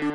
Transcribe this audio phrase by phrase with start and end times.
[0.00, 0.12] Güey,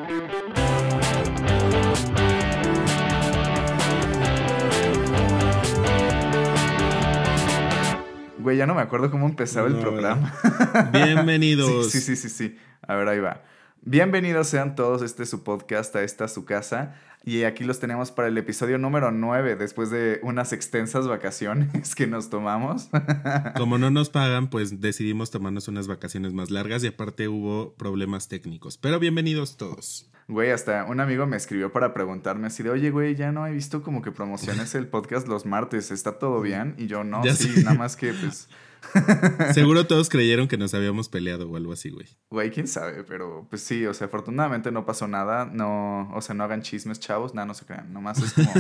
[8.58, 10.34] ya no me acuerdo cómo empezaba el programa.
[10.92, 11.92] Bienvenidos.
[11.92, 12.58] Sí, sí, sí, sí.
[12.82, 13.44] A ver, ahí va.
[13.82, 16.96] Bienvenidos sean todos, este es su podcast, a esta su casa.
[17.28, 22.06] Y aquí los tenemos para el episodio número 9, después de unas extensas vacaciones que
[22.06, 22.90] nos tomamos.
[23.58, 28.28] Como no nos pagan, pues decidimos tomarnos unas vacaciones más largas y aparte hubo problemas
[28.28, 28.78] técnicos.
[28.78, 30.08] Pero bienvenidos todos.
[30.28, 33.52] Güey, hasta un amigo me escribió para preguntarme así de, oye, güey, ya no he
[33.52, 36.76] visto como que promociones el podcast los martes, ¿está todo bien?
[36.78, 37.64] Y yo, no, Ya sí, sé.
[37.64, 38.50] nada más que, pues,
[39.54, 42.08] Seguro todos creyeron que nos habíamos peleado o algo así, güey.
[42.30, 46.36] güey, quién sabe, pero pues sí, o sea, afortunadamente no pasó nada, no, o sea,
[46.36, 48.52] no hagan chismes, chavos, nada, no se crean, nomás es como,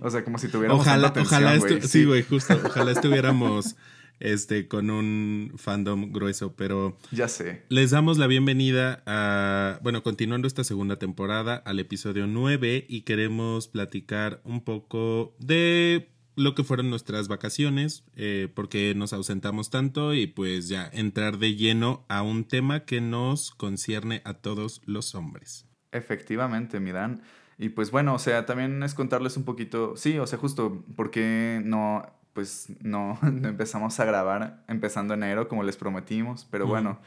[0.00, 2.54] o sea, como si tuviéramos Ojalá, atención, ojalá, güey, estu- sí, güey, justo.
[2.64, 3.76] Ojalá estuviéramos
[4.20, 7.62] este, con un fandom grueso, pero Ya sé.
[7.68, 13.66] les damos la bienvenida a, bueno, continuando esta segunda temporada, al episodio 9 y queremos
[13.68, 20.26] platicar un poco de lo que fueron nuestras vacaciones, eh, porque nos ausentamos tanto y
[20.26, 25.66] pues ya entrar de lleno a un tema que nos concierne a todos los hombres.
[25.92, 27.22] Efectivamente, mi Dan.
[27.58, 31.60] Y pues bueno, o sea, también es contarles un poquito, sí, o sea, justo porque
[31.64, 32.02] no,
[32.32, 36.98] pues no, no empezamos a grabar empezando enero como les prometimos, pero bueno,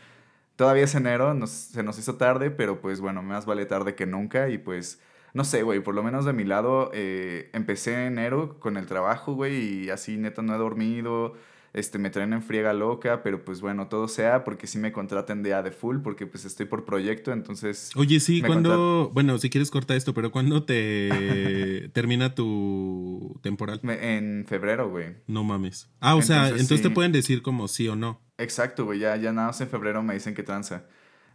[0.55, 4.05] todavía es enero, nos- se nos hizo tarde, pero pues bueno, más vale tarde que
[4.05, 5.01] nunca y pues,
[5.35, 9.33] no sé, güey, por lo menos de mi lado, eh, empecé enero con el trabajo,
[9.35, 11.33] güey, y así neta no he dormido.
[11.73, 15.43] Este, me traen en friega loca, pero pues bueno, todo sea porque sí me contraten
[15.43, 17.91] de A de full, porque pues estoy por proyecto, entonces...
[17.97, 23.81] Oye, sí, cuando, bueno, si quieres corta esto, pero ¿cuándo te termina tu temporal?
[23.83, 25.17] Me- En febrero, güey.
[25.27, 25.89] No mames.
[25.99, 28.21] Ah, o sea, Entonces, te pueden decir como sí o no.
[28.37, 28.99] Exacto, güey.
[28.99, 30.85] Ya, ya nada más en febrero me dicen que tranza.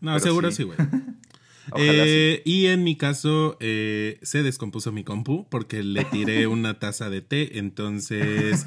[0.00, 0.62] No, Pero seguro sí.
[0.62, 0.78] güey.
[1.76, 7.10] Eh, Y en mi caso, eh, se descompuso mi compu porque le tiré una taza
[7.10, 8.66] de té, entonces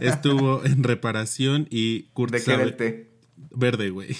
[0.00, 3.10] estuvo en reparación y Kurt ¿De qué era el té?
[3.50, 4.16] Verde, güey.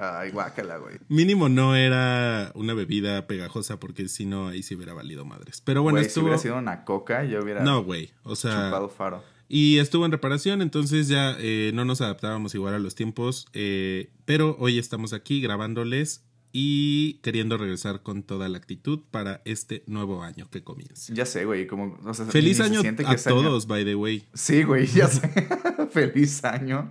[0.00, 0.96] Ay, guácala, güey.
[1.08, 5.60] Mínimo no era una bebida pegajosa porque si no, ahí sí hubiera valido madres.
[5.64, 6.26] Pero bueno, Güey, si estuvo...
[6.26, 8.10] hubiera sido una coca, yo hubiera No, güey.
[8.22, 8.66] O sea...
[8.66, 9.24] chupado faro.
[9.48, 14.10] Y estuvo en reparación, entonces ya eh, no nos adaptábamos igual a los tiempos, eh,
[14.26, 20.22] pero hoy estamos aquí grabándoles y queriendo regresar con toda la actitud para este nuevo
[20.22, 21.12] año que comienza.
[21.12, 21.66] Ya sé, güey.
[21.66, 23.16] Como, o sea, Feliz se año a año.
[23.24, 24.26] todos, by the way.
[24.34, 25.28] Sí, güey, ya sé.
[25.90, 26.88] Feliz año.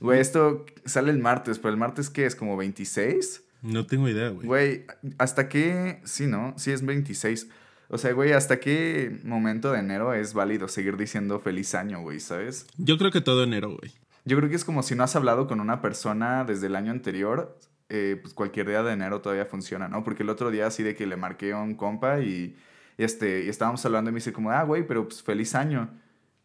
[0.00, 2.34] Güey, esto sale el martes, pero el martes, ¿qué es?
[2.34, 3.42] ¿Como 26?
[3.62, 4.46] No tengo idea, güey.
[4.46, 4.84] Güey,
[5.18, 6.00] ¿hasta qué?
[6.04, 6.54] Sí, ¿no?
[6.56, 7.48] Sí es 26.
[7.88, 12.20] O sea, güey, ¿hasta qué momento de enero es válido seguir diciendo feliz año, güey,
[12.20, 12.66] ¿sabes?
[12.76, 13.92] Yo creo que todo enero, güey.
[14.24, 16.92] Yo creo que es como si no has hablado con una persona desde el año
[16.92, 17.58] anterior,
[17.88, 20.04] eh, pues cualquier día de enero todavía funciona, ¿no?
[20.04, 22.56] Porque el otro día así de que le marqué a un compa y,
[22.98, 25.90] este, y estábamos hablando y me dice como, ah, güey, pero pues feliz año.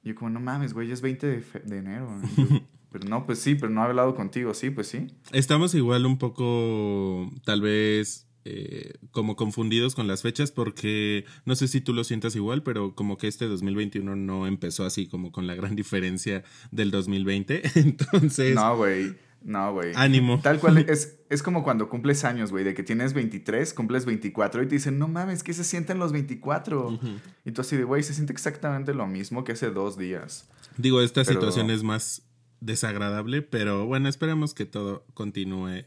[0.04, 2.10] Y yo como, no mames, güey, ya es 20 de, de enero.
[2.38, 2.46] Yo,
[2.92, 5.08] pero no, pues sí, pero no he hablado contigo, sí, pues sí.
[5.32, 11.68] Estamos igual un poco, tal vez, eh, como confundidos con las fechas porque no sé
[11.68, 15.46] si tú lo sientas igual, pero como que este 2021 no empezó así como con
[15.46, 17.62] la gran diferencia del 2020.
[17.80, 19.16] Entonces, No, güey.
[19.42, 19.94] No, güey.
[19.96, 20.40] ánimo.
[20.42, 24.64] Tal cual, es, es como cuando cumples años, güey, de que tienes 23, cumples 24
[24.64, 26.88] y te dicen, no mames, ¿qué se sienten los 24?
[26.90, 27.08] Ujú.
[27.46, 30.50] Y tú así de, güey, se siente exactamente lo mismo que hace dos días.
[30.78, 32.24] Digo, esta Pero- situación es más
[32.62, 35.86] desagradable, pero bueno, esperemos que todo continúe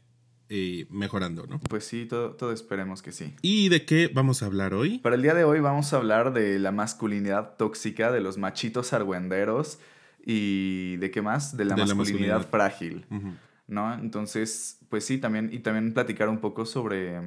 [0.49, 1.61] eh, mejorando, ¿no?
[1.61, 3.35] Pues sí, todo, todo esperemos que sí.
[3.43, 4.99] ¿Y de qué vamos a hablar hoy?
[4.99, 8.93] Para el día de hoy vamos a hablar de la masculinidad tóxica, de los machitos
[8.93, 9.79] argüenderos
[10.25, 13.07] y de qué más, de la, De la masculinidad, frágil.
[13.67, 13.95] ¿no?
[13.95, 17.21] Entonces, pues sí, también, y también platicar un poco sobre,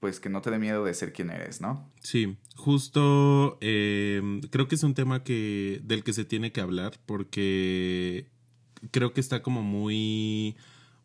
[0.00, 1.90] pues que no te dé miedo de ser quien eres, ¿no?
[2.00, 6.98] Sí, justo eh, creo que es un tema que del que se tiene que hablar
[7.06, 8.26] porque
[8.90, 10.56] creo que está como muy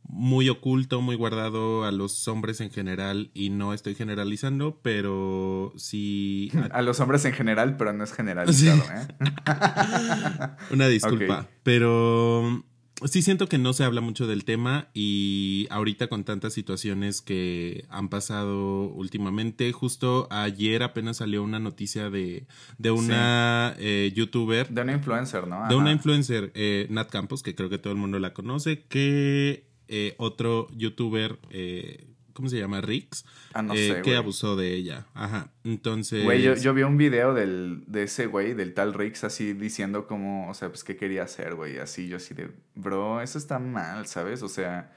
[0.07, 6.51] muy oculto, muy guardado a los hombres en general y no estoy generalizando, pero sí
[6.71, 9.07] A los hombres en general, pero no es generalizado, ¿eh?
[10.71, 11.47] Una disculpa.
[11.63, 12.63] Pero
[13.05, 17.85] sí siento que no se habla mucho del tema y ahorita con tantas situaciones que
[17.89, 24.81] han pasado últimamente, justo ayer apenas salió una noticia de, de una eh, youtuber, De
[24.81, 25.67] una influencer, ¿no?
[25.67, 29.67] de una influencer, eh, Nat Campos, que creo que todo el mundo la conoce, que
[29.87, 32.81] eh, otro youtuber, eh, ¿cómo se llama?
[32.81, 34.15] Rix, Ah, no eh, sé, que güey.
[34.15, 35.07] abusó de ella.
[35.13, 35.51] Ajá.
[35.63, 36.23] Entonces...
[36.23, 40.05] Güey, yo, yo vi un video del, de ese güey, del tal Rix, así diciendo
[40.07, 41.77] como, o sea, pues qué quería hacer, güey.
[41.79, 44.43] Así, yo así de, bro, eso está mal, ¿sabes?
[44.43, 44.93] O sea,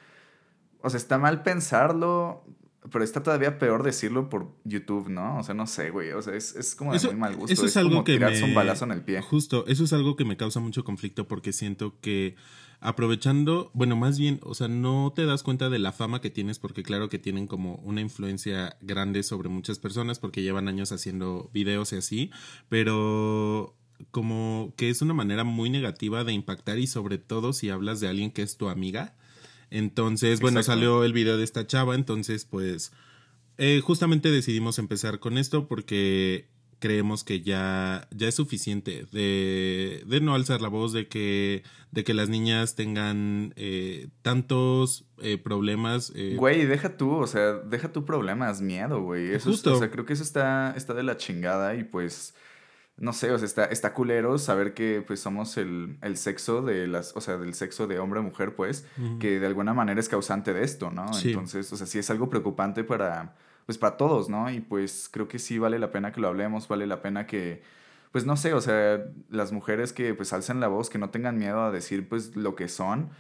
[0.83, 2.45] o sea, está mal pensarlo.
[2.91, 5.39] pero está todavía peor decirlo por YouTube, ¿no?
[5.39, 6.11] O sea, no sé, güey.
[6.13, 7.53] O sea, es, es como de Eso- muy mal gusto.
[7.53, 9.21] eso es es algo como que tirarse me- un balazo en el pie.
[9.23, 12.37] Justo, eso es algo que me causa mucho conflicto porque siento que
[12.81, 16.59] aprovechando, bueno, más bien, o sea, no te das cuenta de la fama que tienes
[16.59, 21.51] porque claro que tienen como una influencia grande sobre muchas personas porque llevan años haciendo
[21.53, 22.31] videos y así,
[22.69, 23.77] pero
[24.11, 28.09] como que es una manera muy negativa de impactar y sobre todo si hablas de
[28.09, 29.15] alguien que es tu amiga.
[29.71, 30.79] Entonces, bueno, Exacto.
[30.79, 32.93] salió el video de esta chava, entonces pues
[33.59, 36.49] eh, justamente decidimos empezar con esto porque
[36.81, 41.63] creemos que ya, ya es suficiente de, de no alzar la voz, de que,
[41.93, 46.13] de que las niñas tengan eh, tantos eh, problemas.
[46.17, 49.27] eh, Güey, deja tú, o sea, deja tu problemas, miedo, güey.
[49.29, 49.75] Eso es- Justo.
[49.75, 52.35] o sea, creo que eso está, está de la chingada y pues,
[52.97, 56.87] no sé, o sea, está, está culero saber que pues somos el, el sexo de
[56.87, 58.87] las, o sea, del sexo de hombre a mujer, pues,
[59.21, 61.13] que de alguna manera es causante de esto, ¿no?
[61.15, 61.29] Sí.
[61.29, 63.37] Entonces, o sea, sí es algo preocupante para,
[63.71, 64.51] pues, para todos, ¿no?
[64.51, 67.63] Y pues creo que sí vale la pena que lo hablemos, vale la pena que,
[68.11, 71.39] pues, no sé, o sea, las mujeres que pues alcen la voz, que no tengan
[71.39, 73.11] miedo a decir pues lo que son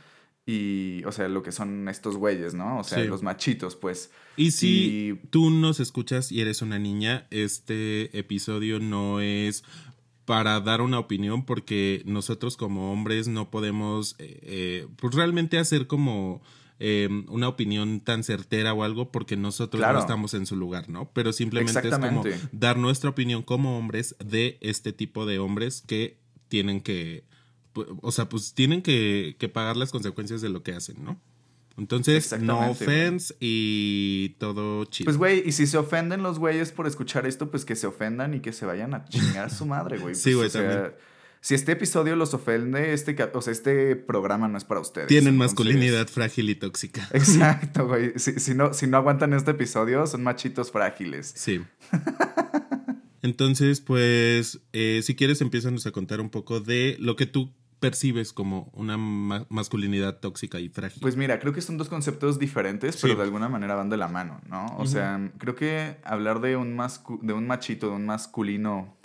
[0.46, 2.80] y, o sea, lo que son estos güeyes, ¿no?
[2.80, 3.06] O sea, Sí.
[3.06, 4.10] los machitos, pues.
[4.36, 9.62] Y si Y tú nos escuchas y eres una niña, este episodio no es
[10.24, 15.86] para dar una opinión porque nosotros como hombres no podemos eh, eh, pues realmente hacer
[15.86, 16.42] como
[16.82, 19.94] eh, una opinión tan certera o algo porque nosotros Claro.
[19.94, 21.10] no estamos en su lugar, ¿no?
[21.12, 26.18] Pero simplemente es como dar nuestra opinión como hombres de este tipo de hombres que
[26.48, 27.24] tienen que,
[28.00, 31.20] o sea, pues tienen que, que pagar las consecuencias de lo que hacen, ¿no?
[31.76, 35.06] Entonces, no offense y todo chido.
[35.06, 38.34] Pues, güey, y si se ofenden los güeyes por escuchar esto, pues que se ofendan
[38.34, 40.14] y que se vayan a chingar a su madre, güey.
[40.14, 40.94] Sí, Pues, güey, o sea, también.
[41.42, 45.08] Si este episodio los ofende, este, o sea, este programa no es para ustedes.
[45.08, 47.08] Tienen Entonces- masculinidad frágil y tóxica.
[47.14, 48.12] Exacto, güey.
[48.16, 51.32] Si, si no, si no aguantan este episodio, son machitos frágiles.
[51.34, 51.62] Sí.
[53.22, 58.32] Entonces, pues, eh, si quieres, empiezanos a contar un poco de lo que tú percibes
[58.32, 61.00] como una ma- masculinidad tóxica y frágil.
[61.00, 63.00] Pues mira, creo que son dos conceptos diferentes, Sí.
[63.02, 64.66] pero de alguna manera van de la mano, ¿no?
[64.78, 66.78] O sea, creo que hablar de un,
[67.22, 68.96] de un machito, de un masculino,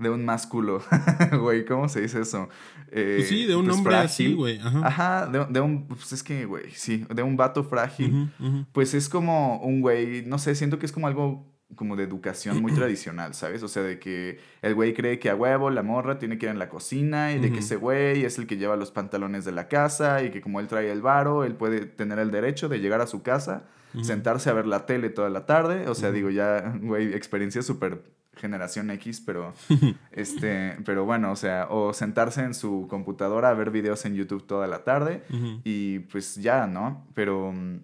[0.00, 0.82] de un másculo,
[1.40, 2.48] güey, ¿cómo se dice eso?
[2.90, 4.36] Eh, Pues sí, de un pues, hombre así, frágil.
[4.36, 4.58] güey.
[4.58, 4.86] Ajá.
[4.86, 8.30] Ajá, de, de un, pues es que, güey, sí, de un vato frágil,
[8.72, 12.60] pues es como un güey, no sé, siento que es como algo como de educación
[12.60, 13.62] muy tradicional, ¿sabes?
[13.62, 16.50] O sea, de que el güey cree que a huevo la morra tiene que ir
[16.52, 19.52] en la cocina y de que ese güey es el que lleva los pantalones de
[19.52, 22.80] la casa y que como él trae el varo, él puede tener el derecho de
[22.80, 23.66] llegar a su casa,
[24.02, 28.02] sentarse a ver la tele toda la tarde, o sea, digo ya, güey, experiencia súper
[28.36, 29.52] generación X, pero
[30.12, 34.46] este, pero bueno, o sea, o sentarse en su computadora a ver videos en YouTube
[34.46, 35.22] toda la tarde
[35.64, 37.06] y pues ya, ¿no?
[37.14, 37.80] Pero mm,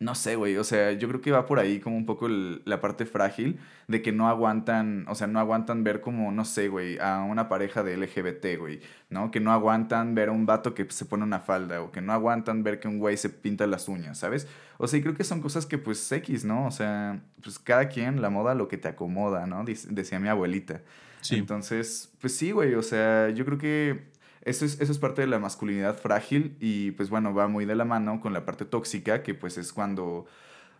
[0.00, 2.62] no sé, güey, o sea, yo creo que va por ahí como un poco el-
[2.64, 3.58] la parte frágil
[3.88, 7.48] de que no aguantan, o sea, no aguantan ver como, no sé, güey, a una
[7.48, 8.80] pareja de LGBT, güey,
[9.10, 9.30] ¿no?
[9.32, 12.12] Que no aguantan ver a un vato que se pone una falda o que no
[12.12, 14.46] aguantan ver que un güey se pinta las uñas, ¿sabes?
[14.76, 16.66] O sea, y creo que son cosas que pues X, ¿no?
[16.66, 19.64] O sea, pues cada quien la moda lo que te acomoda, ¿no?
[19.64, 20.80] Dice- decía mi abuelita.
[21.22, 21.34] Sí.
[21.34, 24.12] Entonces, pues sí, güey, o sea, yo creo que
[24.48, 27.74] eso es, eso es parte de la masculinidad frágil y pues bueno, va muy de
[27.76, 30.26] la mano con la parte tóxica, que pues es cuando,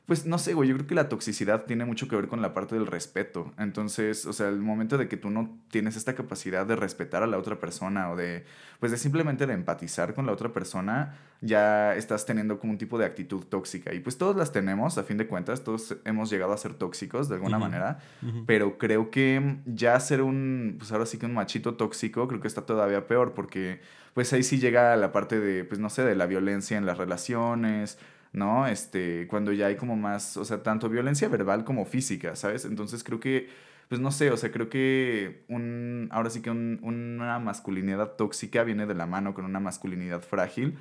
[0.07, 2.55] pues no sé, güey, yo creo que la toxicidad tiene mucho que ver con la
[2.55, 3.53] parte del respeto.
[3.59, 7.27] Entonces, o sea, el momento de que tú no tienes esta capacidad de respetar a
[7.27, 8.45] la otra persona o de,
[8.81, 12.99] pues de simplemente de empatizar con la otra persona, ya estás teniendo como un tipo
[12.99, 13.95] de actitud tóxica.
[13.95, 17.29] Y pues todos las tenemos, a fin de cuentas, todos hemos llegado a ser tóxicos
[17.29, 18.01] de alguna manera.
[18.47, 22.49] Pero creo que ya ser un, pues ahora sí que un machito tóxico, creo que
[22.49, 23.81] está todavía peor porque
[24.15, 26.99] pues ahí sí llega la parte de, pues no sé, de la violencia en las
[26.99, 27.99] relaciones,
[28.33, 28.67] ¿no?
[28.67, 32.65] Este, cuando ya hay como más, o sea, tanto violencia verbal como física, ¿sabes?
[32.65, 33.49] Entonces creo que,
[33.89, 38.63] pues no sé, o sea, creo que un, ahora sí que un- una masculinidad tóxica
[38.65, 40.77] viene de la mano con una masculinidad frágil.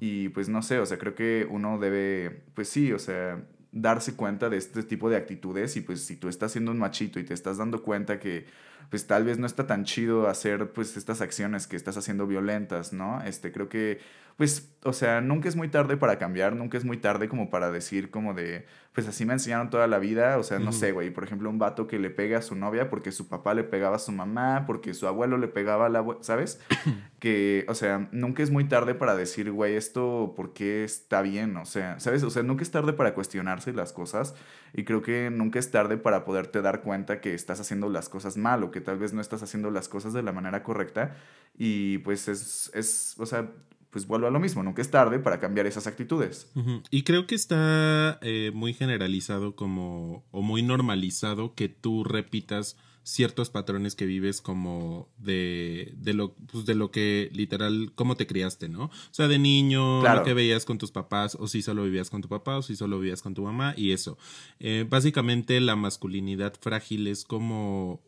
[0.00, 4.14] Y pues no sé, o sea, creo que uno debe, pues sí, o sea, darse
[4.16, 7.24] cuenta de este tipo de actitudes y pues si tú estás siendo un machito y
[7.24, 8.46] te estás dando cuenta que
[8.90, 12.92] pues tal vez no está tan chido hacer pues estas acciones que estás haciendo violentas,
[12.92, 13.22] ¿no?
[13.22, 14.00] Este, creo que
[14.40, 17.70] pues, o sea, nunca es muy tarde para cambiar, nunca es muy tarde como para
[17.70, 21.10] decir como de, pues así me enseñaron toda la vida, o sea, no sé, güey,
[21.10, 23.96] por ejemplo, un vato que le pega a su novia porque su papá le pegaba
[23.96, 26.58] a su mamá, porque su abuelo le pegaba a la ¿sabes?
[27.20, 31.58] que, o sea, nunca es muy tarde para decir, güey, esto, ¿por qué está bien?
[31.58, 32.22] O sea, ¿sabes?
[32.22, 34.34] O sea, nunca es tarde para cuestionarse las cosas
[34.72, 38.36] y creo que nunca es tarde para poderte dar cuenta que estás haciendo las cosas
[38.36, 41.16] mal o que tal vez no estás haciendo las cosas de la manera correcta
[41.56, 43.50] y pues es, es o sea,
[43.90, 46.50] pues vuelvo a lo mismo, nunca es tarde para cambiar esas actitudes.
[46.90, 53.50] Y creo que está eh, muy generalizado como, o muy normalizado que tú repitas ciertos
[53.50, 58.68] patrones que vives como de, de lo, pues de lo que literal, cómo te criaste,
[58.68, 58.84] ¿no?
[58.84, 62.22] O sea, de niño, lo que veías con tus papás, o si solo vivías con
[62.22, 64.18] tu papá, o si solo vivías con tu mamá, y eso.
[64.58, 68.02] Eh, básicamente la masculinidad frágil es como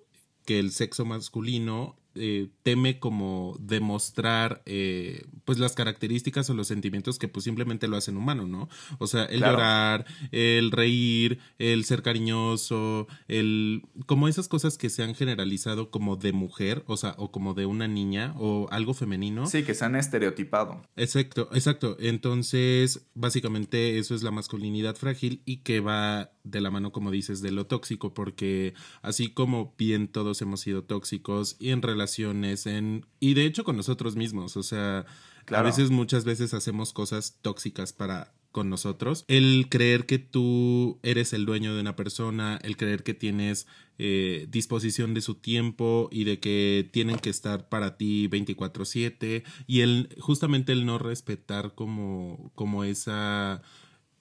[0.45, 7.19] que el sexo masculino eh, teme como demostrar eh, pues las características o los sentimientos
[7.19, 8.69] que pues simplemente lo hacen humano, ¿no?
[8.99, 15.03] O sea, el llorar, el reír, el ser cariñoso, el como esas cosas que se
[15.03, 19.47] han generalizado como de mujer, o sea, o como de una niña o algo femenino.
[19.47, 20.83] Sí, que se han estereotipado.
[20.97, 21.97] Exacto, exacto.
[22.01, 27.41] Entonces, básicamente eso es la masculinidad frágil y que va de la mano, como dices,
[27.41, 33.07] de lo tóxico, porque así como bien todos hemos sido tóxicos y en relaciones, en,
[33.21, 35.07] y de hecho con nosotros mismos, o sea,
[35.47, 39.25] a veces, muchas veces hacemos cosas tóxicas para con nosotros.
[39.29, 43.67] El creer que tú eres el dueño de una persona, el creer que tienes
[43.99, 49.81] eh, disposición de su tiempo y de que tienen que estar para ti 24/7 y
[49.81, 53.63] el justamente el no respetar como, como esa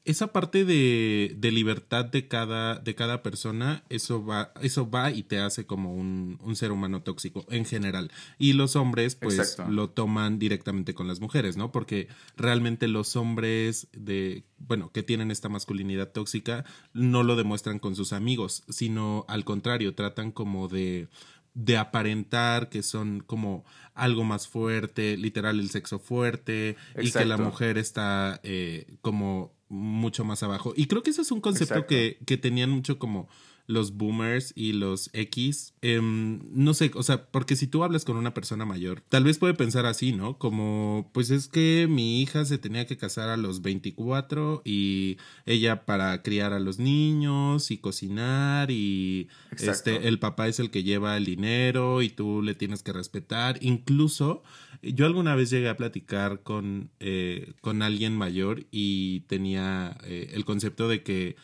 [0.03, 5.23] esa parte de, de, libertad de cada, de cada persona, eso va, eso va y
[5.23, 8.11] te hace como un, un ser humano tóxico en general.
[8.39, 11.71] Y los hombres, pues, lo toman directamente con las mujeres, ¿no?
[11.71, 17.95] Porque realmente los hombres de, bueno, que tienen esta masculinidad tóxica, no lo demuestran con
[17.95, 21.09] sus amigos, sino al contrario, tratan como de
[21.53, 27.37] de aparentar que son como algo más fuerte, literal el sexo fuerte y que la
[27.37, 30.73] mujer está eh, como mucho más abajo.
[30.75, 33.29] Y creo que ese es un concepto que, que, tenían mucho como
[33.67, 35.73] los boomers y los X.
[35.81, 39.37] Em, no sé, o sea, porque si tú hablas con una persona mayor, tal vez
[39.37, 40.37] puede pensar así, ¿no?
[40.37, 45.85] Como, pues es que mi hija se tenía que casar a los 24 y ella
[45.85, 51.15] para criar a los niños y cocinar y este, el papá es el que lleva
[51.15, 53.57] el dinero y tú le tienes que respetar.
[53.61, 54.43] Incluso
[54.81, 60.45] yo alguna vez llegué a platicar con, eh, con alguien mayor y tenía eh, el
[60.45, 61.35] concepto de que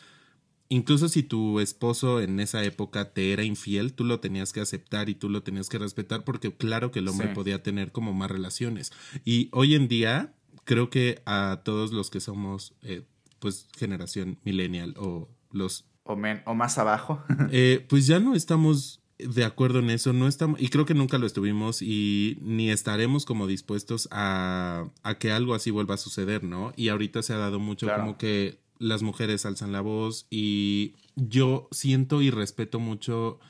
[0.68, 5.08] incluso si tu esposo en esa época te era infiel, tú lo tenías que aceptar
[5.08, 8.30] y tú lo tenías que respetar porque claro que el hombre podía tener como más
[8.30, 8.92] relaciones.
[9.24, 13.02] Y hoy en día creo que a todos los que somos eh,
[13.38, 15.86] pues generación millennial o los...
[16.02, 16.14] O,
[16.44, 17.22] o más abajo.
[17.50, 21.18] eh, pues ya no estamos de acuerdo en eso, no estamos, y creo que nunca
[21.18, 26.44] lo estuvimos y ni estaremos como dispuestos a, a que algo así vuelva a suceder,
[26.44, 26.72] ¿no?
[26.76, 31.68] Y ahorita se ha dado mucho como que las mujeres alzan la voz y yo
[31.72, 33.40] siento y respeto mucho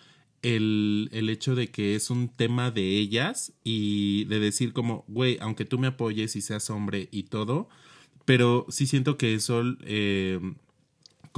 [0.41, 5.37] el, el, hecho de que es un tema de ellas y de decir como, güey,
[5.41, 7.69] aunque tú me apoyes y seas hombre y todo,
[8.25, 10.41] pero sí siento que eso eh,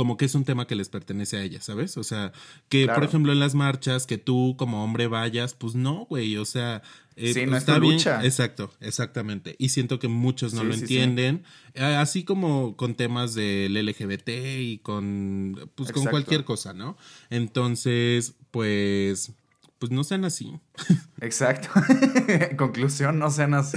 [0.01, 1.99] como que es un tema que les pertenece a ellas, ¿sabes?
[1.99, 2.33] O sea,
[2.71, 6.47] que por ejemplo en las marchas, que tú como hombre vayas, pues no, güey, o
[6.47, 6.81] sea,
[7.17, 7.97] eh, sí, no está bien.
[7.97, 8.25] Lucha.
[8.25, 9.57] Exacto, exactamente.
[9.59, 14.31] Y siento que muchos no lo entienden, así como con temas del LGBT
[14.61, 16.97] y con, pues con cualquier cosa, ¿no?
[17.29, 19.33] Entonces, pues,
[19.79, 20.59] pues no sean así.
[21.21, 21.69] Exacto.
[22.57, 23.77] Conclusión, no sean así.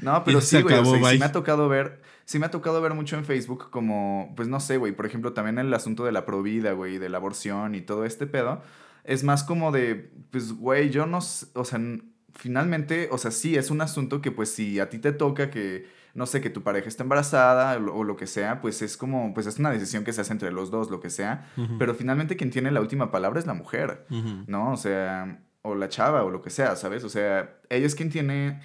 [0.00, 2.00] No, pero sí, güey, sí me ha tocado ver
[2.30, 5.32] sí me ha tocado ver mucho en Facebook como, pues no sé, güey, por ejemplo,
[5.32, 8.62] también el asunto de la provida, güey, de la aborción y todo este pedo,
[9.02, 11.80] es más como de, pues, güey, yo no, o sea,
[12.32, 15.88] finalmente, o sea, sí, es un asunto que, pues, si a ti te toca que,
[16.14, 19.48] no sé, que tu pareja está embarazada o, lo que sea, pues es como, pues
[19.48, 22.52] es una decisión que se hace entre los dos, lo que sea, pero finalmente quien
[22.52, 24.06] tiene la última palabra es la mujer,
[24.46, 24.70] ¿no?
[24.70, 27.02] O sea, o la chava o lo que sea, ¿sabes?
[27.02, 28.60] O sea, ella es quien tiene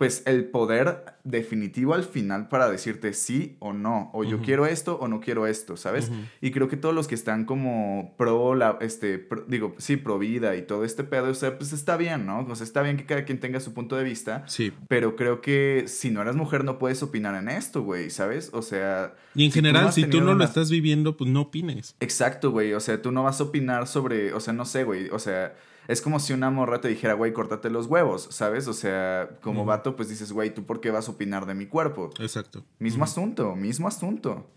[0.00, 4.96] pues el poder definitivo al final para decirte sí o no, o yo quiero esto
[4.98, 6.10] o no quiero esto, ¿sabes?
[6.40, 10.56] Y creo que todos los que están como pro, la, este, digo, sí, pro vida
[10.56, 12.46] y todo este pedo, o sea, pues está bien, ¿no?
[12.48, 14.72] O sea, está bien que cada quien tenga su punto de vista, sí.
[14.88, 18.48] pero creo que si no eres mujer no puedes opinar en esto, güey, ¿sabes?
[18.54, 19.14] O sea...
[19.34, 21.94] Y en general, si tú no lo estás viviendo, pues no opines.
[22.00, 25.10] Exacto, güey, o sea, tú no vas a opinar sobre, o sea, no sé, güey,
[25.10, 25.54] o sea
[25.88, 28.68] es como si una morra te dijera, güey, córtate los huevos, ¿sabes?
[28.68, 31.66] O sea, como vato, pues dices, güey, ¿tú por qué vas a opinar de mi
[31.66, 32.10] cuerpo?
[32.18, 32.64] Exacto.
[32.78, 34.50] Mismo asunto, mismo asunto.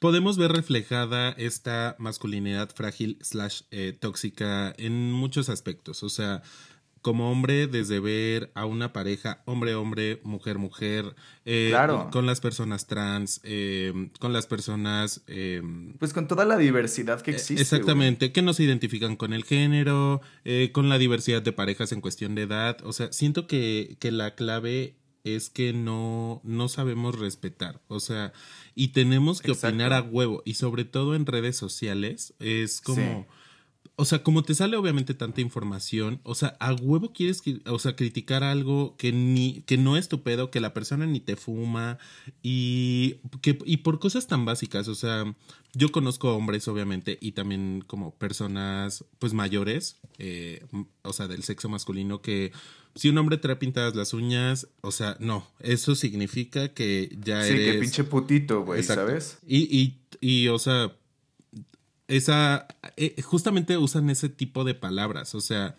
[0.00, 6.02] Podemos ver reflejada esta masculinidad frágil slash eh, tóxica en muchos aspectos.
[6.02, 6.42] O sea,
[7.02, 11.14] como hombre desde ver a una pareja hombre-hombre, mujer-mujer,
[11.44, 11.74] eh,
[12.12, 15.22] con las personas trans, eh, con las personas...
[15.26, 15.62] Eh,
[15.98, 17.62] pues con toda la diversidad que existe.
[17.62, 20.20] Exactamente, que no se identifican con el género,
[20.72, 22.78] con la diversidad de parejas en cuestión de edad.
[22.84, 27.80] O sea, siento que, que la clave es que no, no sabemos respetar.
[27.88, 28.32] O sea,
[28.74, 30.42] y tenemos que opinar a huevo.
[30.44, 33.26] Y sobre todo en redes sociales, es como.
[34.00, 37.96] O sea, como te sale obviamente tanta información, o sea, a huevo quieres, o sea,
[37.96, 41.98] criticar algo que ni, que no es tu pedo, que la persona ni te fuma
[42.42, 45.36] y que, y por cosas tan básicas, o sea,
[45.74, 50.64] yo conozco hombres obviamente y también como personas pues mayores, eh,
[51.02, 52.52] o sea, del sexo masculino que
[52.94, 57.66] si un hombre trae pintadas las uñas, o sea, no, eso significa que ya eres...
[57.66, 59.38] Sí, que pinche putito, güey, ¿sabes?
[59.46, 60.90] Y, y, y, o sea,
[62.10, 65.76] esa, eh, justamente usan ese tipo de palabras, o sea,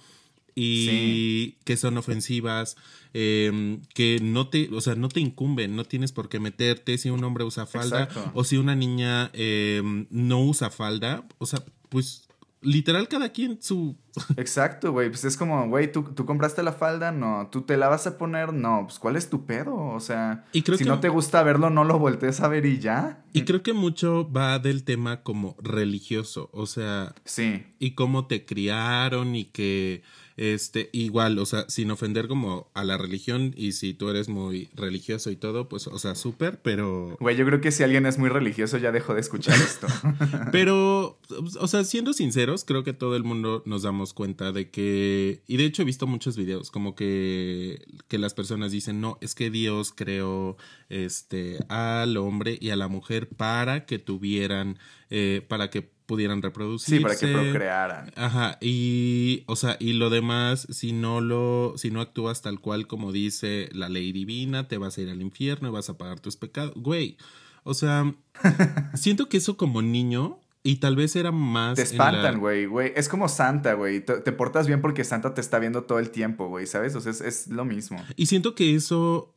[0.55, 2.75] y que son ofensivas,
[3.13, 7.09] em, que no te, o sea, no te incumben, no tienes por qué meterte si
[7.09, 12.27] un hombre usa falda o si una niña em, no usa falda, o sea, pues
[12.61, 13.97] literal cada quien su...
[14.37, 15.09] Exacto, güey.
[15.09, 17.49] Pues es como, güey, ¿tú, ¿tú, compraste la falda, no.
[17.51, 18.53] ¿Tú te la vas a poner?
[18.53, 18.83] No.
[18.85, 19.75] Pues ¿cuál es tu pedo?
[19.75, 23.23] O sea, si no te gusta verlo, no lo voltees a ver y ya.
[23.33, 26.49] Y creo que mucho va del tema como religioso.
[26.53, 27.13] O sea...
[27.25, 27.65] Sí.
[27.79, 30.03] Y cómo te criaron y que
[30.41, 34.71] este, igual, o sea, sin ofender como a la religión y si tú eres muy
[34.73, 37.15] religioso y todo, pues, o sea, súper, pero...
[37.19, 39.85] Güey, yo creo que si alguien es muy religioso ya dejó de escuchar esto.
[40.51, 41.19] pero,
[41.59, 45.43] o sea, siendo sinceros, creo que todo el mundo nos damos cuenta de que...
[45.45, 49.35] Y de hecho he visto muchos videos como que, que las personas dicen, no, es
[49.35, 50.57] que Dios creó
[50.89, 54.79] este, al hombre y a la mujer para que tuvieran,
[55.11, 56.97] eh, para que pudieran reproducirse.
[56.97, 58.11] Sí, para que procrearan.
[58.15, 62.87] Ajá, y, o sea, y lo demás, si no lo, si no actúas tal cual
[62.87, 66.21] como dice la ley divina, te vas a ir al infierno y vas a pagar
[66.21, 66.73] tus pecados.
[66.75, 67.17] Güey,
[67.63, 68.15] o sea,
[68.95, 71.75] siento que eso como niño, y tal vez era más.
[71.75, 72.93] Te espantan, güey, güey.
[72.95, 73.99] Es como Santa, güey.
[73.99, 76.95] Te, te, portas bien porque Santa te está viendo todo el tiempo, güey, ¿sabes?
[76.95, 78.01] O sea, es, es, lo mismo.
[78.15, 79.33] Y siento que eso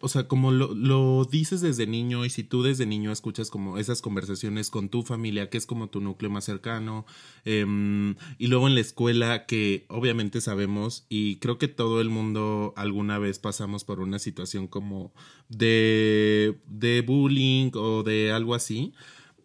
[0.00, 3.78] o sea, como lo, lo, dices desde niño y si tú desde niño escuchas como
[3.78, 7.06] esas conversaciones con tu familia, que es como tu núcleo más cercano,
[7.44, 7.66] eh,
[8.38, 13.18] y luego en la escuela, que obviamente sabemos y creo que todo el mundo alguna
[13.18, 15.12] vez pasamos por una situación como
[15.48, 18.92] de, de bullying o de algo así,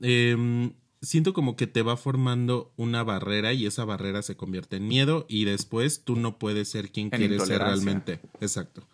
[0.02, 0.72] eh,
[1.06, 5.26] siento como que te va formando una barrera y esa barrera se convierte en miedo
[5.30, 8.20] y después tú no puedes ser quien quieres ser realmente.
[8.42, 8.86] Exacto.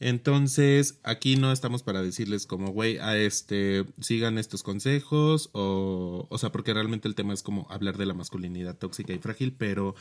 [0.00, 6.38] Entonces, aquí no estamos para decirles como, güey, a este, sigan estos consejos o, o
[6.38, 9.94] sea, porque realmente el tema es como hablar de la masculinidad tóxica y frágil, pero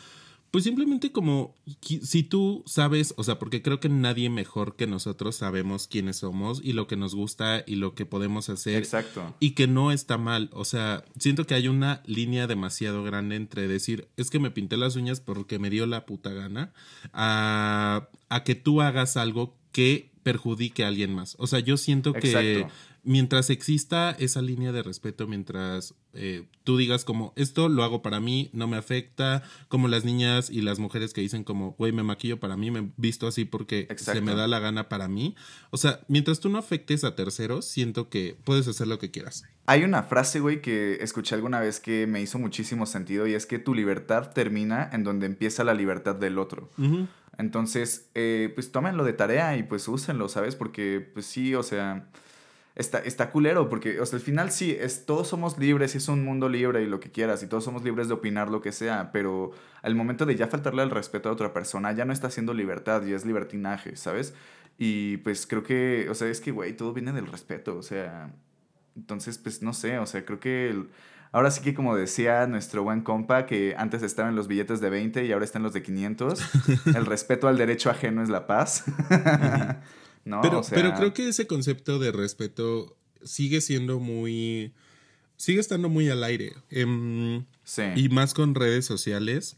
[0.52, 5.36] pues simplemente como si tú sabes, o sea, porque creo que nadie mejor que nosotros
[5.36, 8.78] sabemos quiénes somos y lo que nos gusta y lo que podemos hacer.
[8.78, 9.36] Exacto.
[9.40, 10.50] Y que no está mal.
[10.54, 14.76] O sea, siento que hay una línea demasiado grande entre decir, es que me pinté
[14.76, 16.74] las uñas porque me dio la puta gana,
[17.14, 21.36] a, a que tú hagas algo que perjudique a alguien más.
[21.40, 22.68] O sea, yo siento que
[23.04, 28.20] mientras exista esa línea de respeto, mientras eh, tú digas como esto lo hago para
[28.20, 32.04] mí, no me afecta, como las niñas y las mujeres que dicen como, güey, me
[32.04, 35.36] maquillo para mí, me visto así porque se me da la gana para mí.
[35.72, 39.46] O sea, mientras tú no afectes a terceros, siento que puedes hacer lo que quieras.
[39.66, 43.46] Hay una frase, güey, que escuché alguna vez que me hizo muchísimo sentido y es
[43.46, 46.70] que tu libertad termina en donde empieza la libertad del otro.
[47.40, 50.58] Entonces, eh, pues tómenlo de tarea y pues úsenlo, ¿sabes?
[50.58, 52.10] Porque, pues sí, o sea,
[52.76, 56.10] está, está culero, porque, o sea, al final sí, es, todos somos libres y es
[56.10, 58.74] un mundo libre y lo que quieras, y todos somos libres de opinar lo que
[58.74, 62.28] sea, pero al momento de ya faltarle el respeto a otra persona, ya no está
[62.28, 64.34] haciendo libertad y es libertinaje, ¿sabes?
[64.78, 68.34] Y pues creo que, o sea, es que, güey, todo viene del respeto, o sea,
[68.98, 70.70] entonces, pues no sé, o sea, creo que...
[70.72, 70.90] El,
[71.32, 74.90] Ahora sí que como decía nuestro buen compa, que antes estaba en los billetes de
[74.90, 76.40] 20 y ahora está en los de 500,
[76.96, 78.86] el respeto al derecho ajeno es la paz.
[80.26, 80.42] ¿No?
[80.42, 84.74] Pero, pero creo que ese concepto de respeto sigue siendo muy...
[85.38, 86.54] sigue estando muy al aire.
[86.70, 87.84] Em, sí.
[87.96, 89.58] Y más con redes sociales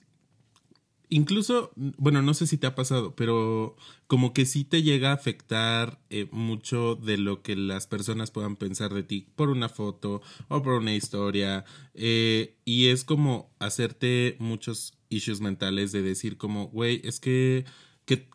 [1.11, 3.75] incluso, bueno, no sé si te ha pasado, pero
[4.07, 8.55] como que sí te llega a afectar eh, mucho de lo que las personas puedan
[8.55, 11.65] pensar de ti por una foto o por una historia.
[11.93, 17.65] Eh, y es como hacerte muchos issues mentales de decir como, güey, es que...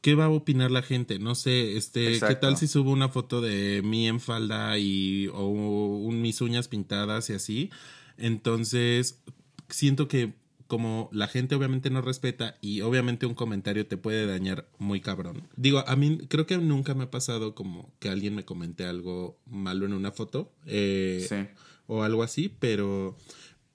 [0.00, 1.18] ¿Qué, va a opinar la gente?
[1.18, 5.48] No sé, este, ¿qué tal si subo una foto de mí en falda y o
[5.48, 7.70] un, mis uñas pintadas y así?
[8.16, 9.22] Entonces,
[9.68, 10.32] siento que
[10.66, 15.48] como la gente obviamente no respeta y obviamente un comentario te puede dañar muy cabrón.
[15.56, 19.38] Digo, a mí creo que nunca me ha pasado como que alguien me comente algo
[19.46, 21.24] malo en una foto eh,
[21.86, 23.16] o algo así, pero,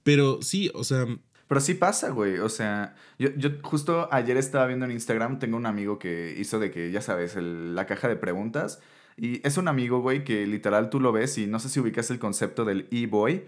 [0.04, 1.06] pero sí, o sea...
[1.48, 2.38] Pero sí pasa, güey.
[2.40, 6.60] O sea, yo, yo justo ayer estaba viendo en Instagram, tengo un amigo que hizo
[6.60, 8.80] de que, ya sabes, el- la caja de preguntas.
[9.18, 12.10] Y es un amigo, güey, que literal tú lo ves y no sé si ubicas
[12.10, 13.44] el concepto del e-boy,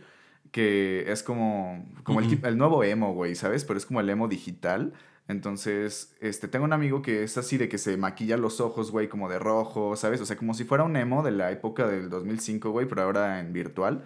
[0.53, 3.65] que es como, como el, el nuevo emo, güey, ¿sabes?
[3.65, 4.93] Pero es como el emo digital.
[5.27, 9.07] Entonces, este, tengo un amigo que es así de que se maquilla los ojos, güey,
[9.09, 10.21] como de rojo, ¿sabes?
[10.21, 13.39] O sea, como si fuera un emo de la época del 2005, güey, pero ahora
[13.39, 14.03] en virtual.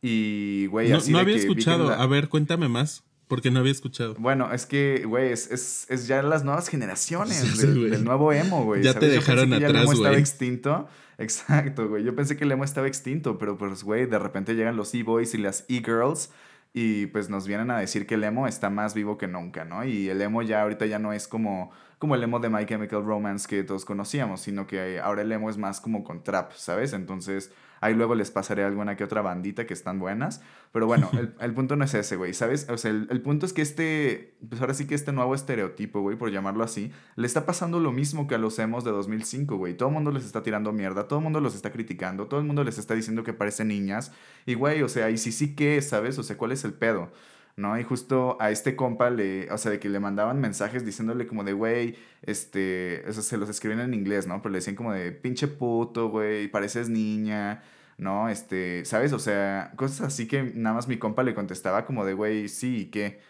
[0.00, 1.90] Y, güey, No, así no de había que escuchado.
[1.90, 3.04] la- A ver, cuéntame más.
[3.32, 4.14] Porque no había escuchado.
[4.18, 8.30] Bueno, es que, güey, es, es, es ya las nuevas generaciones Sí, sí, del, nuevo
[8.30, 8.82] emo, güey.
[8.82, 9.14] Ya te ¿sabes?
[9.14, 10.88] Yo pensé dejaron que ya el atrás, emo estaba extinto.
[11.16, 12.04] Exacto, güey.
[12.04, 15.32] Yo pensé que el emo estaba extinto, pero pues, güey, de repente llegan los e-boys
[15.32, 16.30] y las e-girls
[16.74, 19.82] y pues nos vienen a decir que el emo está más vivo que nunca, ¿no?
[19.82, 23.02] Y el emo ya ahorita ya no es como, como el emo de My Chemical
[23.02, 26.92] Romance que todos conocíamos, sino que ahora el emo es más como con trap, ¿sabes?
[26.92, 27.50] Entonces...
[27.82, 30.40] Ahí luego les pasaré alguna que otra bandita que están buenas.
[30.70, 32.68] Pero bueno, el, el punto no es ese, güey, ¿sabes?
[32.70, 36.00] O sea, el, el punto es que este, pues ahora sí que este nuevo estereotipo,
[36.00, 39.56] güey, por llamarlo así, le está pasando lo mismo que a los emos de 2005,
[39.56, 39.76] güey.
[39.76, 42.46] Todo el mundo les está tirando mierda, todo el mundo los está criticando, todo el
[42.46, 44.12] mundo les está diciendo que parecen niñas.
[44.46, 46.16] Y, güey, o sea, y si sí que, ¿sabes?
[46.20, 47.10] O sea, ¿cuál es el pedo?
[47.56, 47.78] ¿No?
[47.78, 51.44] Y justo a este compa le, o sea, de que le mandaban mensajes diciéndole como
[51.44, 54.40] de, güey, este, o sea, se los escribían en inglés, ¿no?
[54.42, 57.62] Pero le decían como de, pinche puto, güey, pareces niña,
[57.98, 58.28] ¿no?
[58.28, 59.12] Este, ¿sabes?
[59.12, 62.82] O sea, cosas así que nada más mi compa le contestaba como de, güey, sí,
[62.82, 63.20] ¿y qué?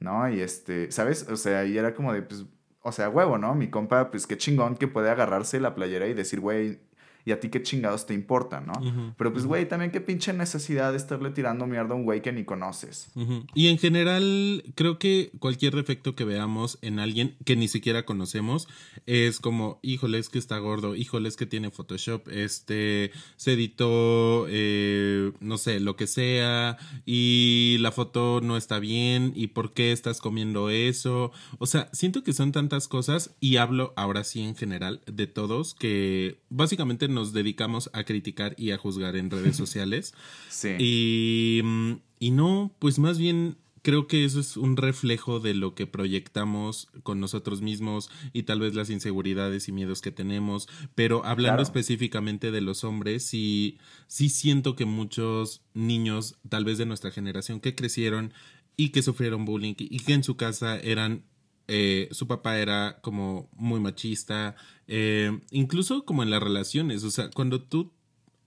[0.00, 0.28] ¿No?
[0.30, 1.28] Y este, ¿sabes?
[1.28, 2.46] O sea, y era como de, pues,
[2.82, 3.54] o sea, huevo, ¿no?
[3.54, 6.80] Mi compa, pues, qué chingón que puede agarrarse la playera y decir, güey,
[7.28, 8.72] ¿y a ti qué chingados te importa, no?
[9.18, 12.32] Pero pues, güey, también qué pinche necesidad de estarle tirando mierda a un güey que
[12.32, 13.10] ni conoces.
[13.54, 18.66] Y en general, creo que cualquier defecto que veamos en alguien que ni siquiera conocemos
[19.04, 24.46] es como, híjole, es que está gordo, híjole, es que tiene Photoshop, este, se editó,
[24.48, 29.92] eh, no sé, lo que sea, y la foto no está bien, y por qué
[29.92, 31.30] estás comiendo eso.
[31.58, 35.74] O sea, siento que son tantas cosas, y hablo ahora sí en general de todos,
[35.74, 40.14] que básicamente nos dedicamos a criticar y a juzgar en redes sociales.
[40.48, 40.70] Sí.
[40.78, 45.74] Y, mm, y no, pues más bien creo que eso es un reflejo de lo
[45.74, 50.68] que proyectamos con nosotros mismos y tal vez las inseguridades y miedos que tenemos.
[50.94, 51.62] Pero hablando Claro.
[51.62, 57.60] específicamente de los hombres, sí, sí siento que muchos niños, tal vez de nuestra generación,
[57.60, 58.32] que crecieron
[58.76, 61.22] y que sufrieron bullying y que en su casa eran
[61.68, 67.30] eh, su papá era como muy machista, eh, incluso como en las relaciones, o sea,
[67.30, 67.92] cuando tú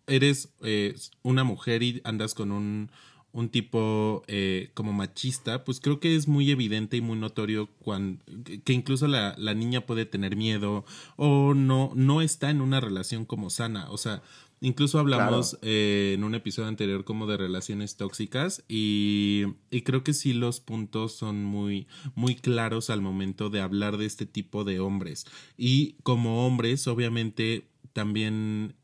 [0.07, 2.91] eres eh, una mujer y andas con un,
[3.31, 8.23] un tipo eh, como machista, pues creo que es muy evidente y muy notorio cuando,
[8.63, 13.25] que incluso la, la niña puede tener miedo o no, no está en una relación
[13.25, 14.21] como sana, o sea,
[14.63, 15.63] Incluso hablamos Claro.
[15.63, 20.59] eh, en un episodio anterior como de relaciones tóxicas y, y creo que sí los
[20.59, 25.25] puntos son muy, muy claros al momento de hablar de este tipo de hombres.
[25.57, 28.75] Y como hombres, obviamente, también,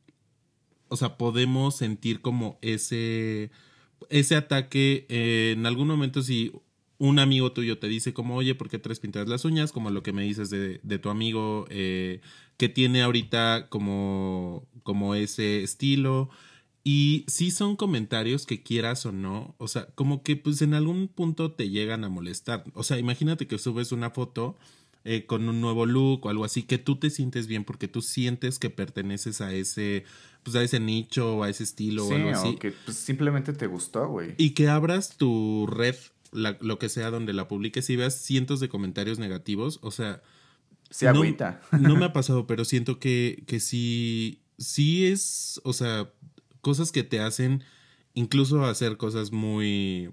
[0.88, 3.52] o sea, podemos sentir como ese,
[4.10, 6.54] ese ataque eh, en algún momento si
[6.98, 9.72] un amigo tuyo te dice como, oye, ¿por qué traes pintadas las uñas?
[9.72, 12.22] Como lo que me dices de, de tu amigo eh,
[12.58, 16.30] que tiene ahorita como, como ese estilo.
[16.84, 21.10] Y sí son comentarios que quieras o no, o sea, como que pues en algún
[21.10, 22.64] punto te llegan a molestar.
[22.76, 24.56] O sea, imagínate que subes una foto
[25.04, 28.02] eh, con un nuevo look o algo así, que tú te sientes bien porque tú
[28.02, 30.06] sientes que perteneces a ese,
[30.44, 32.48] pues a ese nicho o a ese estilo Sí, o algo así.
[32.48, 34.34] o que pues, simplemente te gustó, güey.
[34.38, 35.96] Y que abras tu red,
[36.32, 40.22] la- lo que sea, donde la publiques y veas cientos de comentarios negativos, o sea,
[41.02, 41.60] No- agüita.
[41.72, 46.10] no me ha pasado, pero siento que, que sí, sí es, o sea,
[46.62, 47.64] cosas que te hacen
[48.14, 50.12] incluso hacer cosas muy,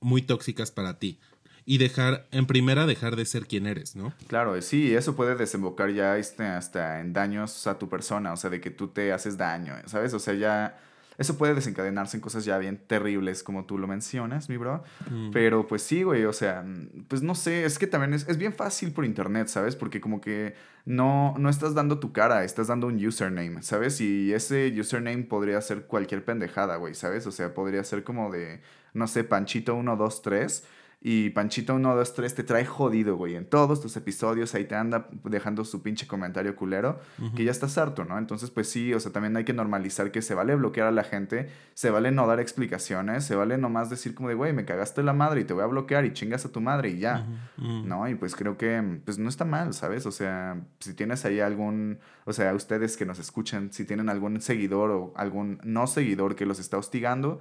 [0.00, 1.18] muy tóxicas para ti.
[1.66, 4.14] Y dejar, en primera, dejar de ser quien eres, ¿no?
[4.26, 8.48] Claro, sí, eso puede desembocar ya este, hasta en daños a tu persona, o sea,
[8.48, 10.14] de que tú te haces daño, ¿sabes?
[10.14, 10.80] O sea, ya
[11.18, 14.84] eso puede desencadenarse en cosas ya bien terribles, como tú lo mencionas, mi bro.
[15.10, 15.30] Mm.
[15.32, 16.64] Pero pues sí, güey, o sea,
[17.08, 19.74] pues no sé, es que también es, es bien fácil por internet, ¿sabes?
[19.74, 20.54] Porque como que
[20.84, 24.00] no, no estás dando tu cara, estás dando un username, ¿sabes?
[24.00, 27.26] Y ese username podría ser cualquier pendejada, güey, ¿sabes?
[27.26, 28.60] O sea, podría ser como de,
[28.94, 30.62] no sé, Panchito123.
[31.00, 33.36] Y Panchito123 te trae jodido, güey.
[33.36, 36.98] En todos tus episodios ahí te anda dejando su pinche comentario culero
[37.36, 38.18] que ya estás harto, ¿no?
[38.18, 41.04] Entonces, pues sí, o sea, también hay que normalizar que se vale bloquear a la
[41.04, 45.04] gente, se vale no dar explicaciones, se vale nomás decir como de, güey, me cagaste
[45.04, 47.26] la madre y te voy a bloquear y chingas a tu madre y ya.
[47.56, 48.08] ¿no?
[48.08, 50.04] Y pues creo que, pues no está mal, ¿sabes?
[50.04, 54.40] O sea, si tienes ahí algún, o sea, ustedes que nos escuchan, si tienen algún
[54.40, 57.40] seguidor o algún no seguidor que los está hostigando,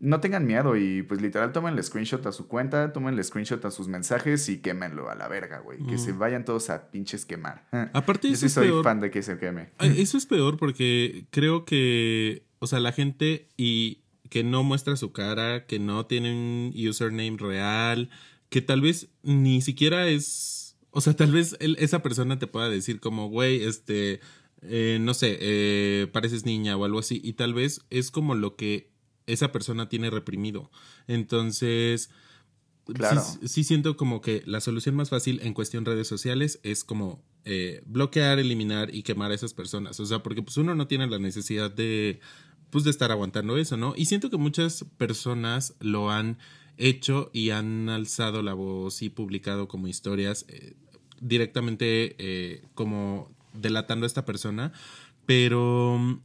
[0.00, 3.64] no tengan miedo y pues literal tomen el screenshot a su cuenta, tomen el screenshot
[3.64, 5.84] a sus mensajes y quémenlo a la verga, güey.
[5.86, 7.66] Que se vayan todos a pinches quemar.
[7.92, 9.70] Aparte, Yo sí soy fan de que se queme.
[9.80, 15.12] Eso es peor porque creo que, o sea, la gente y que no muestra su
[15.12, 18.10] cara, que no tiene un username real,
[18.50, 23.00] que tal vez ni siquiera es, o sea, tal vez esa persona te pueda decir
[23.00, 24.20] como, güey, este,
[24.62, 28.56] eh, no sé, eh, pareces niña o algo así, y tal vez es como lo
[28.56, 28.90] que
[29.28, 30.70] esa persona tiene reprimido.
[31.06, 32.10] Entonces,
[32.92, 33.22] claro.
[33.44, 37.82] sí, siento como que la solución más fácil en cuestión redes sociales es como eh,
[37.86, 40.00] bloquear, eliminar y quemar a esas personas.
[40.00, 42.20] O sea, porque pues uno no tiene la necesidad de,
[42.70, 43.94] pues, de estar aguantando eso, ¿no?
[43.96, 46.38] Y siento que muchas personas lo han
[46.76, 50.74] hecho y han alzado la voz y publicado como historias eh,
[51.20, 54.72] directamente eh, como delatando a esta persona,
[55.26, 56.20] pero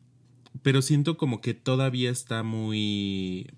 [0.61, 3.49] pero siento como que todavía está muy,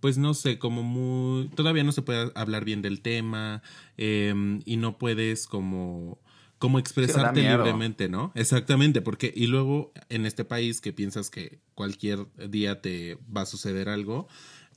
[0.00, 3.62] pues no sé, como muy, todavía no se puede hablar bien del tema
[3.96, 6.18] em, y no puedes como
[6.58, 8.32] como expresarte libremente, ¿no?
[8.34, 13.46] Exactamente, porque y luego en este país que piensas que cualquier día te va a
[13.46, 14.28] suceder algo,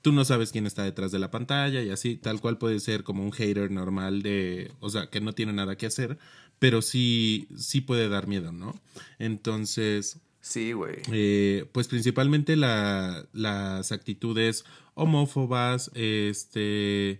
[0.01, 3.03] tú no sabes quién está detrás de la pantalla y así, tal cual puede ser
[3.03, 6.17] como un hater normal de, o sea, que no tiene nada que hacer,
[6.59, 8.75] pero sí, sí puede dar miedo, ¿no?
[9.19, 10.95] Entonces, Sí, güey.
[11.11, 17.19] Eh, pues principalmente la, las actitudes homófobas, este,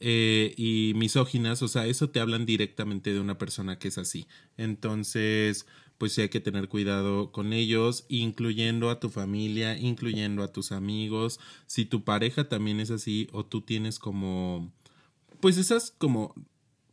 [0.00, 4.26] eh, y misóginas, o sea, eso te hablan directamente de una persona que es así.
[4.56, 5.66] Entonces,
[5.98, 10.72] pues sí hay que tener cuidado con ellos, incluyendo a tu familia, incluyendo a tus
[10.72, 11.40] amigos.
[11.66, 14.72] Si tu pareja también es así o tú tienes como,
[15.40, 16.34] pues esas como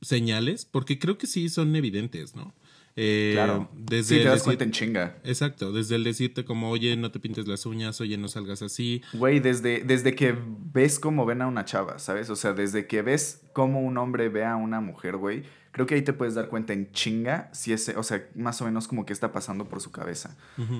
[0.01, 2.53] señales, porque creo que sí son evidentes, ¿no?
[3.01, 3.69] Eh, claro.
[3.73, 5.15] Desde sí, te das cuenta en chinga.
[5.23, 9.01] Exacto, desde el decirte como, oye, no te pintes las uñas, oye, no salgas así.
[9.13, 10.35] Güey, desde, desde que
[10.73, 12.29] ves cómo ven a una chava, ¿sabes?
[12.29, 15.95] O sea, desde que ves cómo un hombre ve a una mujer, güey, creo que
[15.95, 19.05] ahí te puedes dar cuenta en chinga si ese, o sea, más o menos como
[19.05, 20.35] que está pasando por su cabeza,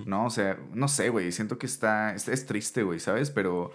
[0.06, 0.26] ¿no?
[0.26, 3.32] O sea, no sé, güey, siento que está, es, es triste, güey, ¿sabes?
[3.32, 3.72] Pero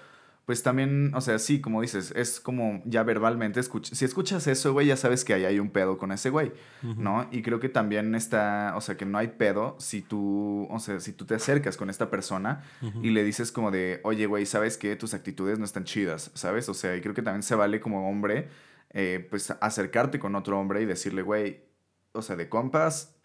[0.47, 4.89] pues también, o sea, sí, como dices, es como ya verbalmente, si escuchas eso, güey,
[4.89, 6.53] ya sabes que ahí hay un pedo con ese güey,
[6.83, 7.27] ¿no?
[7.31, 11.01] Y creo que también está, o sea, que no hay pedo si tú, o sea,
[11.01, 12.63] si tú te acercas con esta persona
[13.03, 16.69] y le dices como de, oye, güey, ¿sabes que Tus actitudes no están chidas, ¿sabes?
[16.69, 18.49] O sea, y creo que también se vale como hombre,
[18.91, 21.65] eh, pues acercarte con otro hombre y decirle, güey,
[22.13, 23.17] o sea, de compas,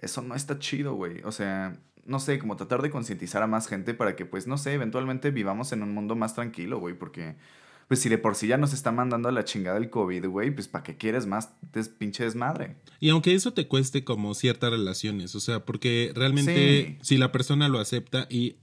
[0.00, 3.66] eso no está chido, güey, o sea no sé, como tratar de concientizar a más
[3.68, 7.36] gente para que, pues, no sé, eventualmente vivamos en un mundo más tranquilo, güey, porque,
[7.88, 10.50] pues, si de por sí ya nos está mandando a la chingada el COVID, güey,
[10.50, 12.76] pues, ¿para qué quieres más des pinche desmadre?
[13.00, 17.68] Y aunque eso te cueste como ciertas relaciones, o sea, porque realmente si la persona
[17.68, 18.56] lo acepta y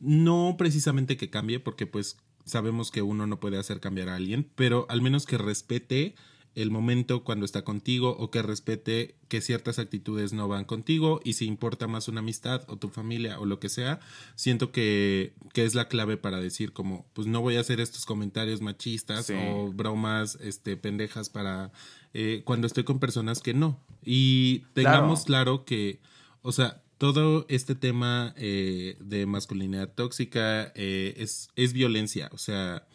[0.00, 4.50] no precisamente que cambie, porque, pues, sabemos que uno no puede hacer cambiar a alguien,
[4.54, 6.14] pero al menos que respete
[6.54, 11.32] el momento cuando está contigo o que respete que ciertas actitudes no van contigo y
[11.32, 14.00] si importa más una amistad o tu familia o lo que sea,
[14.36, 18.06] siento que, que es la clave para decir como, pues no voy a hacer estos
[18.06, 21.72] comentarios machistas o bromas este, pendejas para
[22.12, 23.80] eh, cuando estoy con personas que no.
[24.04, 26.00] Y tengamos claro, que,
[26.42, 32.86] o sea, todo este tema eh, de masculinidad tóxica eh, es, es violencia, o sea,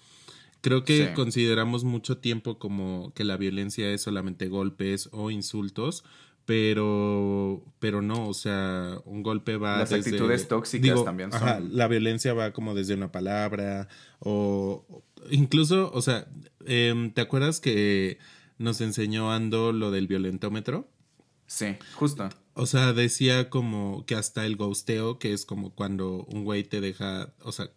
[0.62, 6.04] Creo que consideramos mucho tiempo como que la violencia es solamente golpes o insultos,
[6.46, 11.78] pero pero no, o sea, un golpe va Las actitudes tóxicas también son.
[11.78, 13.88] la violencia va como desde una palabra
[14.20, 16.28] o incluso, o sea,
[16.66, 18.18] em, ¿te acuerdas que
[18.58, 20.90] nos enseñó Ando lo del violentómetro?
[21.48, 22.30] Sí, justo.
[22.54, 26.82] O sea, decía como que hasta el ghosteo, que es como cuando un güey te
[26.82, 27.72] deja, o sea,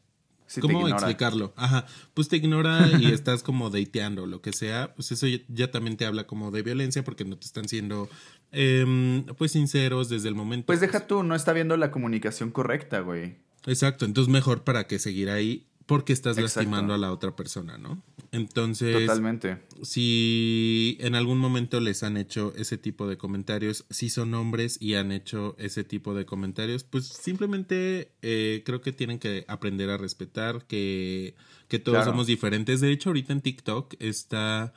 [0.60, 1.52] ¿Cómo explicarlo?
[1.56, 5.96] Ajá, pues te ignora y estás como dateando, lo que sea, pues eso ya, también
[5.96, 8.08] te habla como de violencia porque no te están siendo
[8.50, 10.66] em, pues sinceros desde el momento.
[10.66, 13.36] Pues deja tú, no está viendo la comunicación correcta, güey.
[13.66, 18.02] Exacto, entonces mejor para que seguir ahí porque estás lastimando a la otra persona, ¿no?
[18.30, 19.58] Entonces, totalmente.
[19.82, 24.94] Si en algún momento les han hecho ese tipo de comentarios, si son hombres y
[24.94, 29.98] han hecho ese tipo de comentarios, pues simplemente eh, creo que tienen que aprender a
[29.98, 31.34] respetar que,
[31.68, 32.80] que todos somos diferentes.
[32.80, 34.72] De hecho, ahorita en TikTok está,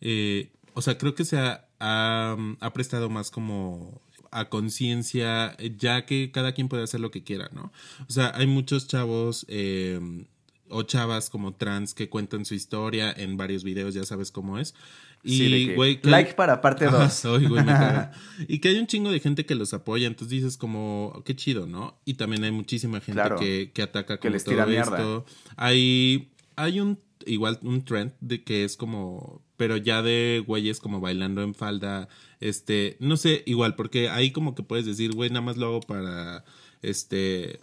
[0.00, 6.30] eh, o sea, creo que se ha, ha, prestado más como a conciencia, ya que
[6.30, 7.72] cada quien puede hacer lo que quiera, ¿no?
[8.08, 9.98] O sea, hay muchos chavos eh,
[10.70, 14.74] o chavas como trans que cuentan su historia en varios videos, ya sabes cómo es.
[15.22, 17.24] Y, güey, like para parte 2.
[18.48, 21.66] y que hay un chingo de gente que los apoya, entonces dices como, qué chido,
[21.66, 22.00] ¿no?
[22.06, 25.26] Y también hay muchísima gente que, que, ataca que les tira esto.
[25.56, 31.00] Hay, hay un igual un trend de que es como pero ya de güeyes como
[31.00, 32.08] bailando en falda
[32.40, 35.80] este no sé igual porque ahí como que puedes decir güey nada más lo hago
[35.80, 36.44] para
[36.82, 37.60] este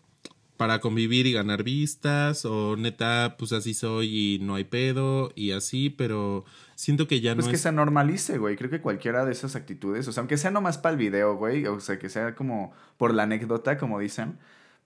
[0.58, 5.52] para convivir y ganar vistas o neta pues así soy y no hay pedo y
[5.52, 8.56] así pero siento que ya pues no que es se normalice, güey.
[8.56, 11.65] Creo que cualquiera de esas actitudes, o sea, aunque sea nomás para el video, güey,
[11.65, 14.38] o sea, que sea como por la anécdota, como dicen,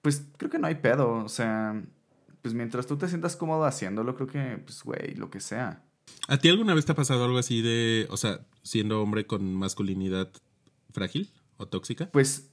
[0.01, 1.81] pues creo que no hay pedo, o sea,
[2.41, 5.83] pues mientras tú te sientas cómodo haciéndolo, creo que, pues, güey, lo que sea.
[6.27, 9.53] ¿A ti alguna vez te ha pasado algo así de, o sea, siendo hombre con
[9.53, 10.31] masculinidad
[10.91, 12.09] frágil o tóxica?
[12.11, 12.50] Pues,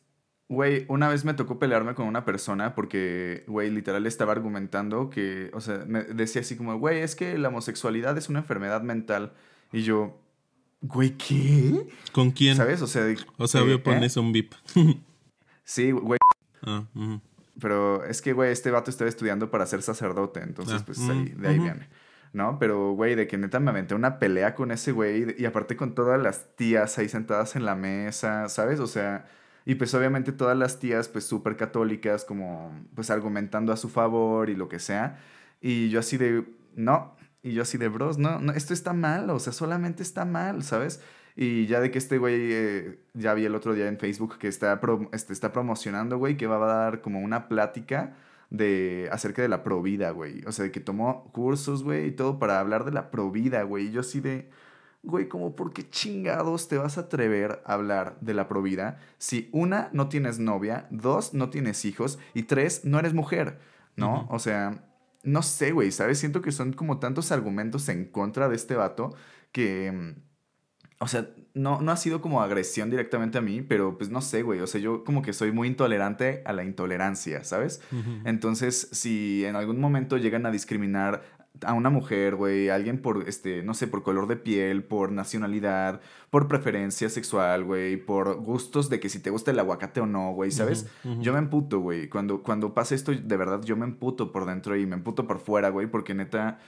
[0.48, 5.50] güey, una vez me tocó pelearme con una persona porque, güey, literal estaba argumentando que,
[5.52, 9.32] o sea, me decía así como, güey, es que la homosexualidad es una enfermedad mental.
[9.72, 10.18] Y yo,
[10.80, 11.86] güey, ¿qué?
[12.12, 12.56] ¿Con quién?
[12.56, 12.80] ¿Sabes?
[12.82, 13.78] O sea, de- O sea, eh, obvio ¿eh?
[13.80, 14.52] pones un bip.
[15.64, 16.18] Sí, güey.
[16.62, 16.84] ah.
[17.60, 21.24] Pero es que, güey, este vato estaba estudiando para ser sacerdote, entonces, Ah, pues ahí,
[21.36, 21.88] de ahí viene.
[22.32, 22.58] ¿No?
[22.58, 25.94] Pero, güey, de que neta me aventé una pelea con ese güey y aparte con
[25.94, 28.80] todas las tías ahí sentadas en la mesa, ¿sabes?
[28.80, 29.26] O sea,
[29.68, 34.48] y pues obviamente todas las tías, pues súper católicas, como, pues argumentando a su favor
[34.48, 35.18] y lo que sea.
[35.60, 37.14] Y yo así de, no.
[37.42, 40.62] Y yo así de, bros, no, no, esto está mal, o sea, solamente está mal,
[40.62, 41.02] ¿sabes?
[41.36, 44.48] Y ya de que este güey, eh, ya vi el otro día en Facebook que
[44.48, 48.16] está, pro- este, está promocionando, güey, que va a dar como una plática
[48.50, 50.42] de acerca de la provida, güey.
[50.46, 53.88] O sea, de que tomó cursos, güey, y todo para hablar de la provida, güey.
[53.88, 54.48] Y yo así de,
[55.02, 59.48] güey, como por qué chingados te vas a atrever a hablar de la provida si
[59.52, 63.58] una, no tienes novia, dos, no tienes hijos y tres, no eres mujer,
[63.96, 64.26] ¿no?
[64.30, 64.84] O sea,
[65.22, 66.18] no sé, güey, ¿sabes?
[66.18, 69.14] Siento que son como tantos argumentos en contra de este vato
[69.52, 69.92] que...
[69.92, 70.28] mm,
[71.00, 74.42] o sea, no, no ha sido como agresión directamente a mí, pero pues no sé,
[74.42, 74.58] güey.
[74.60, 77.80] O sea, yo como que soy muy intolerante a la intolerancia, ¿sabes?
[78.24, 81.22] Entonces, si en algún momento llegan a discriminar
[81.64, 86.00] a una mujer, güey, alguien por, este, no sé, por color de piel, por nacionalidad,
[86.30, 90.32] por preferencia sexual, güey, por gustos de que si te gusta el aguacate o no,
[90.32, 90.86] güey, ¿sabes?
[91.20, 92.08] Yo me emputo, güey.
[92.08, 95.38] Cuando, cuando pasa esto, de verdad, yo me emputo por dentro y me emputo por
[95.38, 96.58] fuera, güey, porque neta,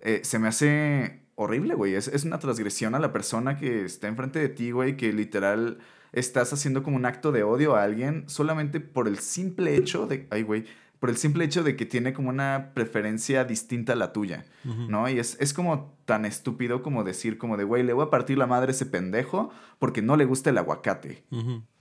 [0.00, 1.94] eh, se me hace horrible, güey.
[1.94, 5.78] Es, es una transgresión a la persona que está enfrente de ti, güey, que literal
[6.14, 10.26] estás haciendo como un acto de odio a alguien solamente por el simple hecho de,
[10.30, 10.64] ay, güey,
[11.04, 14.46] por el simple hecho de que tiene como una preferencia distinta a la tuya.
[14.64, 15.06] ¿no?
[15.06, 18.38] Y es, es como tan estúpido como decir como de, güey, le voy a partir
[18.38, 21.22] la madre a ese pendejo porque no le gusta el aguacate.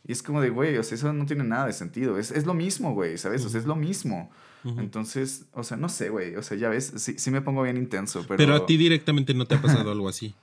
[0.06, 2.18] Y es como de, güey, o sea, eso no tiene nada de sentido.
[2.18, 3.46] Es, es lo mismo, güey, ¿sabes?
[3.46, 4.30] O sea, es lo mismo.
[4.66, 6.36] Entonces, o sea, no sé, güey.
[6.36, 8.36] O sea, ya ves, sí, sí me pongo bien intenso, pero...
[8.36, 10.36] Pero a ti directamente no te ha pasado algo así.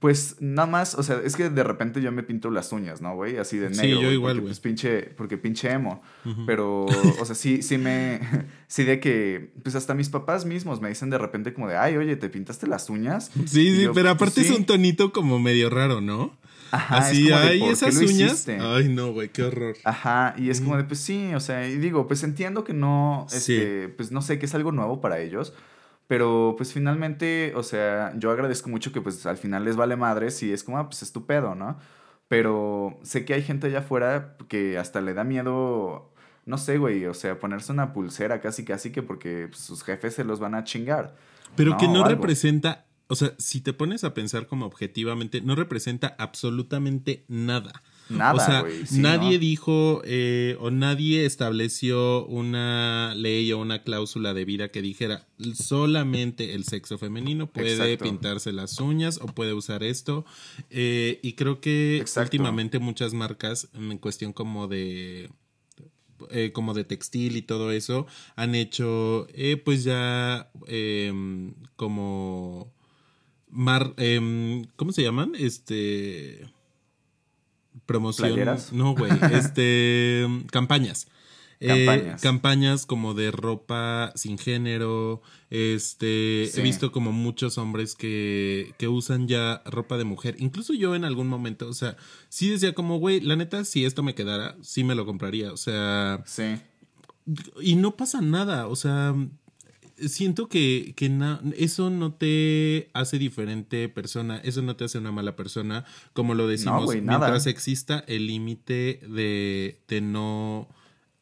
[0.00, 3.14] Pues nada más, o sea, es que de repente yo me pinto las uñas, ¿no,
[3.14, 3.36] güey?
[3.36, 3.82] Así de negro.
[3.84, 4.46] Sí, yo igual, güey.
[4.46, 6.02] Pues pinche, porque pinche emo.
[6.46, 8.20] Pero, o sea, sí, sí me.
[8.66, 9.50] Sí, de que.
[9.62, 12.66] Pues hasta mis papás mismos me dicen de repente como de, ay, oye, ¿te pintaste
[12.66, 13.30] las uñas?
[13.46, 14.54] Sí, Y sí, yo, pero pues, aparte es sí.
[14.54, 16.38] un tonito como medio raro, ¿no?
[16.70, 18.20] Ajá, es Así, como de, ay, ¿por qué esas lo uñas.
[18.32, 18.58] hiciste?
[18.60, 19.76] Ay, no, güey, qué horror.
[19.84, 23.26] Ajá, y es como de, pues sí, o sea, y digo, pues entiendo que no,
[23.28, 23.36] Sí.
[23.56, 25.52] este, pues no sé, que es algo nuevo para ellos,
[26.10, 30.42] pero pues finalmente, o sea, yo agradezco mucho que pues al final les vale madres
[30.42, 31.78] y es como, ah, pues es tu pedo, ¿no?
[32.26, 36.12] Pero sé que hay gente allá afuera que hasta le da miedo,
[36.46, 40.14] no sé, güey, o sea, ponerse una pulsera casi casi que porque pues, sus jefes
[40.14, 41.14] se los van a chingar.
[41.54, 46.16] Pero que No, representa, o sea, si te pones a pensar como objetivamente, no representa
[46.18, 47.84] absolutamente nada.
[48.10, 49.38] Nada, o sea, sí, nadie ¿no?
[49.38, 56.54] dijo eh, o nadie estableció una ley o una cláusula de vida que dijera solamente
[56.54, 58.04] el sexo femenino puede Exacto.
[58.04, 60.24] pintarse las uñas o puede usar esto.
[60.70, 62.26] Eh, y creo que Exacto.
[62.36, 65.30] últimamente muchas marcas en cuestión como de
[66.30, 72.72] eh, como de textil y todo eso, han hecho eh, pues ya em, como
[73.48, 75.32] mar, em, ¿cómo se llaman?
[75.38, 76.46] Este
[77.86, 78.28] promoción.
[78.30, 78.72] ¿Playeras?
[78.72, 81.06] No, güey, este campañas.
[81.62, 82.22] Eh, Campañas.
[82.22, 85.20] campañas como de ropa sin género.
[85.50, 86.58] Este, Sí.
[86.60, 90.36] he visto como muchos hombres que, que usan ya ropa de mujer.
[90.38, 91.96] Incluso yo en algún momento, o sea,
[92.30, 95.52] sí decía como, güey, la neta, si esto me quedara, sí me lo compraría.
[95.52, 96.56] O sea, Sí.
[97.60, 99.14] y no pasa nada, o sea,
[100.08, 105.12] siento que, que na- eso no te hace diferente persona, eso no te hace una
[105.12, 106.86] mala persona, como lo decimos,
[107.20, 110.68] mientras exista el límite de, de no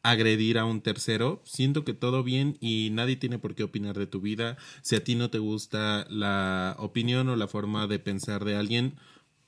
[0.01, 4.07] agredir a un tercero, siento que todo bien y nadie tiene por qué opinar de
[4.07, 4.57] tu vida.
[4.81, 8.93] Si a ti no te gusta la opinión o la forma de pensar de alguien,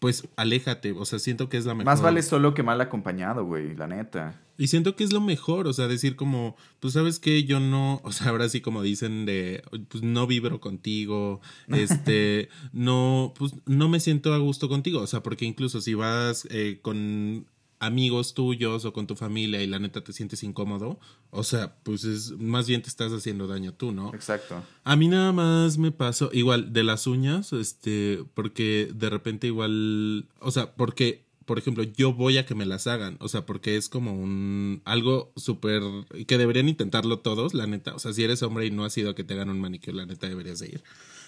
[0.02, 1.86] pues aléjate, o sea, siento que es la mejor.
[1.86, 4.42] Más vale solo que mal acompañado, güey, la neta.
[4.58, 8.02] Y siento que es lo mejor, o sea, decir como, pues sabes que yo no,
[8.04, 13.90] o sea, ahora sí como dicen de, pues no vibro contigo, este, no, pues no
[13.90, 17.46] me siento a gusto contigo, o sea, porque incluso si vas eh, con
[17.82, 21.00] amigos tuyos o con tu familia y la neta te sientes incómodo,
[21.32, 24.14] o sea, pues es más bien te estás haciendo daño tú, ¿no?
[24.14, 24.64] Exacto.
[24.84, 30.30] A mí nada más me pasó igual de las uñas, este, porque de repente igual,
[30.40, 33.76] o sea, porque por ejemplo, yo voy a que me las hagan, o sea, porque
[33.76, 35.84] es como un algo súper
[36.26, 39.10] que deberían intentarlo todos, la neta, o sea, si eres hombre y no has ido
[39.10, 40.84] a que te hagan un manicure, la neta deberías de ir.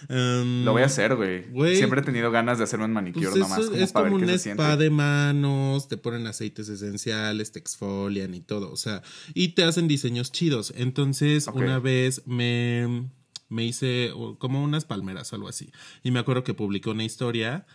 [0.07, 1.75] Lo voy a hacer, güey.
[1.75, 3.65] Siempre he tenido ganas de hacerme un manicure pues nomás.
[3.65, 8.33] Como es para como ver un spa de manos, te ponen aceites esenciales, te exfolian
[8.33, 8.71] y todo.
[8.71, 9.03] O sea,
[9.33, 10.73] y te hacen diseños chidos.
[10.77, 13.09] Entonces, una vez me,
[13.49, 15.69] me hice como unas palmeras o algo así.
[16.01, 17.65] Y me acuerdo que publicó una historia.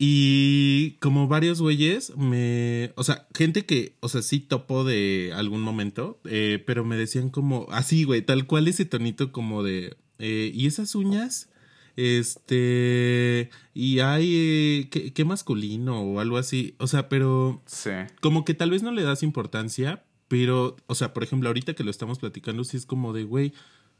[0.00, 2.92] Y como varios güeyes, me.
[2.94, 7.30] O sea, gente que, o sea, sí topó de algún momento, eh, pero me decían
[7.30, 11.48] como, así, güey, tal cual ese tonito como de eh, y esas uñas,
[11.96, 16.74] este, y hay, eh, ¿qué, masculino o algo así.
[16.78, 17.62] O sea, pero...
[17.66, 17.90] Sí.
[18.20, 21.84] Como que tal vez no le das importancia, pero, o sea, por ejemplo, ahorita que
[21.84, 23.52] lo estamos platicando, sí es como de, güey,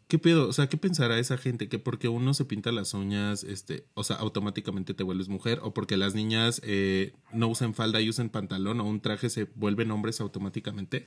[0.08, 0.48] ¿qué pedo?
[0.48, 1.68] O sea, ¿qué pensará esa gente?
[1.68, 5.74] Que porque uno se pinta las uñas, este, o sea, automáticamente te vuelves mujer, o
[5.74, 9.90] porque las niñas eh, no usan falda y usan pantalón o un traje se vuelven
[9.90, 11.06] hombres automáticamente.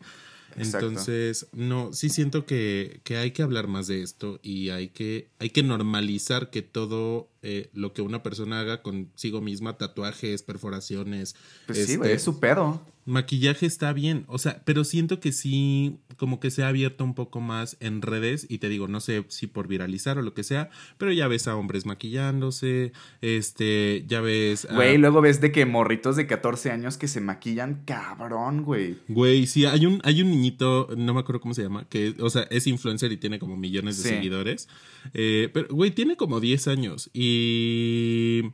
[0.57, 5.29] Entonces, no, sí siento que, que, hay que hablar más de esto y hay que,
[5.39, 11.35] hay que normalizar que todo eh, lo que una persona haga consigo misma, tatuajes, perforaciones.
[11.67, 12.81] Pues sí, güey, este, es su pedo.
[13.05, 17.15] Maquillaje está bien, o sea, pero siento que sí, como que se ha abierto un
[17.15, 20.43] poco más en redes y te digo, no sé si por viralizar o lo que
[20.43, 24.67] sea, pero ya ves a hombres maquillándose, este, ya ves...
[24.71, 28.99] Güey, luego ves de que morritos de 14 años que se maquillan, cabrón, güey.
[29.07, 32.29] Güey, sí, hay un, hay un niñito, no me acuerdo cómo se llama, que, o
[32.29, 34.69] sea, es influencer y tiene como millones de seguidores,
[35.13, 38.51] eh, pero, güey, tiene como 10 años y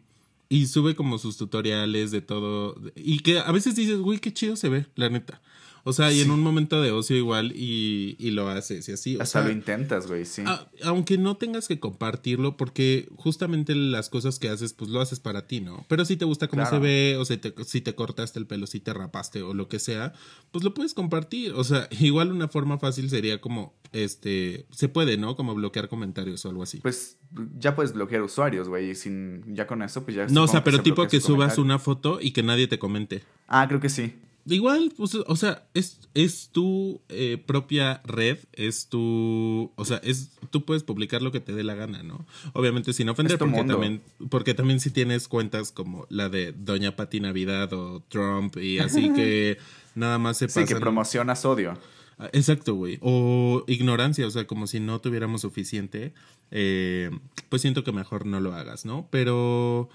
[0.50, 0.68] y.
[0.68, 2.76] sube como sus tutoriales de todo.
[2.96, 5.42] Y que a veces dices, güey, qué chido se ve, la neta.
[5.88, 9.18] O sea, y en un momento de ocio igual y, y lo haces y así.
[9.22, 10.44] Hasta lo intentas, güey, sí.
[10.84, 15.48] aunque no tengas que compartirlo porque justamente las cosas que haces, pues lo haces para
[15.48, 15.86] ti, ¿no?
[15.88, 18.68] Pero si te gusta cómo se ve o si te, si te cortaste el pelo,
[18.68, 20.12] si te rapaste o lo que sea,
[20.52, 21.54] pues lo puedes compartir.
[21.54, 25.38] O sea, igual una forma fácil sería como, este, se puede, ¿no?
[25.38, 26.80] Como bloquear comentarios o algo así.
[26.82, 27.18] Pues
[27.58, 30.28] ya puedes bloquear usuarios, güey, y sin, ya con eso, pues ya...
[30.28, 33.24] No, o sea, pero tipo que subas una foto y que nadie te comente.
[33.48, 34.16] Ah, creo que sí.
[34.50, 40.32] Igual, pues, o sea, es, es tu eh, propia red, es tu, o sea, es,
[40.52, 42.26] tú puedes publicar lo que te dé la gana, ¿no?
[42.54, 47.20] Obviamente sin ofender, porque también, porque también si tienes cuentas como la de Doña Pati
[47.20, 49.58] Navidad o Trump y así que
[49.96, 50.66] nada más se pasan.
[50.66, 51.78] Sí, que promocionas odio.
[52.18, 53.00] Ah, exacto, güey.
[53.02, 56.14] O ignorancia, o sea, como si no tuviéramos suficiente,
[56.52, 57.12] eh,
[57.50, 59.10] pues siento que mejor no lo hagas, ¿no?
[59.12, 59.90] Pero,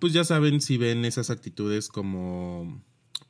[0.00, 2.80] pues ya saben si ven esas actitudes como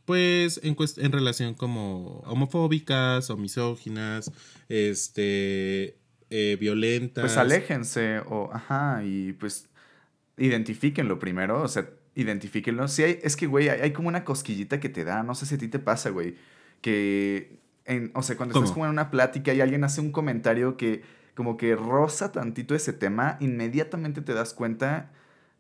[0.09, 4.33] pues en, en relación como homofóbicas o misóginas,
[4.71, 5.99] este,
[6.31, 7.21] eh, violentas.
[7.21, 9.69] Pues aléjense o, ajá, y pues
[10.39, 12.89] identifíquenlo primero, o sea, identifíquenlo.
[12.89, 15.57] Sí, hay, es que, güey, hay, como una cosquillita que te da, no sé si
[15.57, 16.37] a ti te pasa, güey,
[16.81, 20.79] que, en, o sea, cuando estás como en una plática y alguien hace un comentario
[20.79, 21.03] que
[21.35, 25.11] como que roza tantito ese tema, inmediatamente te das cuenta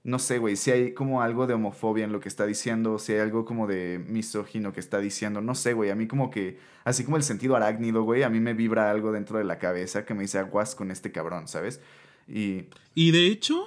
[0.09, 3.12] no sé, güey, si hay como algo de homofobia en lo que está diciendo, si
[3.12, 6.59] hay algo como de misógino que está diciendo, no sé, güey, a mí como que,
[6.84, 10.06] así como el sentido arácnido, güey, a mí me vibra algo dentro de la cabeza
[10.06, 11.82] que me dice aguas con este cabrón, ¿sabes?
[12.26, 12.68] Y...
[12.94, 13.66] Y de hecho,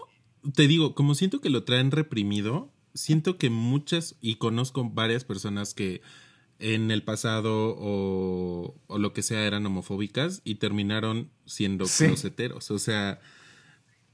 [0.55, 5.75] te digo, como siento que lo traen reprimido, siento que muchas, y conozco varias personas
[5.75, 6.01] que
[6.57, 12.05] en el pasado o, o lo que sea eran homofóbicas y terminaron siendo sí.
[12.71, 13.19] O sea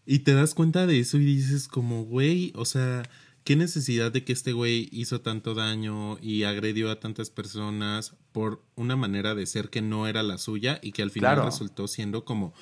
[0.07, 3.03] y te das cuenta de eso y dices como, güey, o sea,
[3.43, 8.63] qué necesidad de que este güey hizo tanto daño y agredió a tantas personas por
[8.75, 12.23] una manera de ser que no era la suya y que al final resultó siendo
[12.23, 12.53] como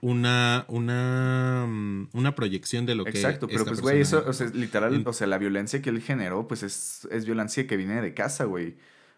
[0.00, 4.48] una una mm, una proyección de lo que Exacto, pero pues güey, eso o sea,
[4.48, 8.14] literal, o sea, la violencia que él generó pues es es violencia que viene de
[8.14, 8.76] casa, güey.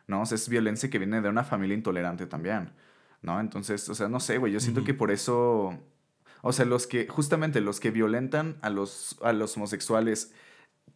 [0.08, 0.22] ¿No?
[0.22, 2.70] O sea, es violencia que viene de una familia intolerante también.
[3.20, 3.38] ¿No?
[3.40, 5.78] Entonces, o sea, no sé, güey, yo siento que por eso
[6.42, 10.32] o sea, los que, justamente los que violentan a los, a los homosexuales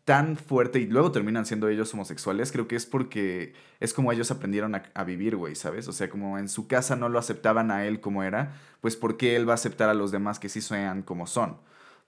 [0.04, 4.30] tan fuerte y luego terminan siendo ellos homosexuales, creo que es porque es como ellos
[4.30, 5.86] aprendieron a, vivir, güey, ¿sabes?
[5.88, 9.16] O sea, como en su casa no lo aceptaban a él como era, pues ¿por
[9.16, 11.58] qué él va a aceptar a los demás que sí sean como son?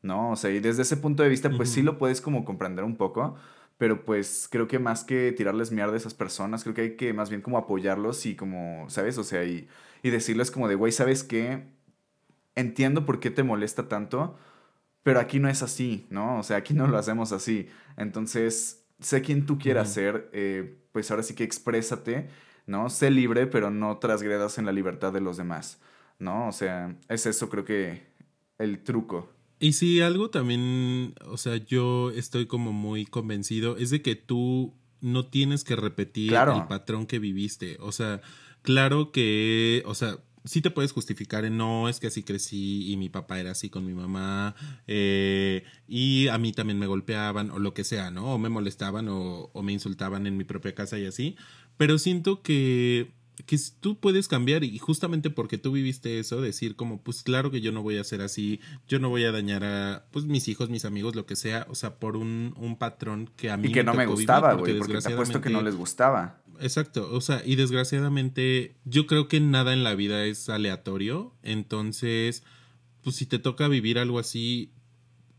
[0.03, 0.33] ¿No?
[0.33, 2.97] O sea, y desde ese punto de vista, pues sí lo puedes como comprender un
[2.97, 3.37] poco,
[3.79, 7.13] pero pues creo que más que tirarles mierda a esas personas, creo que hay que
[7.15, 9.19] más bien como apoyarlos y como, ¿sabes?
[9.19, 9.69] O sea, y,
[10.03, 11.65] y decirles como de, güey, ¿sabes qué?
[12.55, 14.37] Entiendo por qué te molesta tanto,
[15.03, 16.39] pero aquí no es así, ¿no?
[16.39, 17.69] O sea, aquí no lo hacemos así.
[17.97, 22.29] Entonces, sé quién tú quieras ser, eh, pues ahora sí que exprésate,
[22.67, 22.89] ¿no?
[22.91, 25.81] Sé libre, pero no transgredas en la libertad de los demás,
[26.19, 26.49] ¿no?
[26.49, 28.03] O sea, es eso creo que
[28.59, 29.31] el truco.
[29.59, 34.75] Y si algo también, o sea, yo estoy como muy convencido, es de que tú
[35.01, 37.77] no tienes que repetir el patrón que viviste.
[37.81, 38.21] O sea,
[38.63, 42.97] claro que, o sea, sí te puedes justificar en no, es que así crecí y
[42.97, 44.55] mi papá era así con mi mamá
[44.87, 48.35] eh, y a mí también me golpeaban o lo que sea, ¿no?
[48.35, 51.37] O me molestaban o, o me insultaban en mi propia casa y así.
[51.77, 53.13] Pero siento que
[53.47, 57.61] que tú puedes cambiar y justamente porque tú viviste eso, decir como, pues claro que
[57.61, 60.71] yo no voy a ser así, yo no voy a dañar a, pues mis hijos,
[60.71, 63.73] mis amigos, lo que sea, o sea, por un, un patrón que a mí y
[63.73, 66.41] que no me gustaba, güey, porque, te apuesto que no les gustaba.
[66.61, 72.45] Exacto, o sea, y desgraciadamente yo creo que nada en la vida es aleatorio, entonces,
[73.03, 74.71] pues si te toca vivir algo así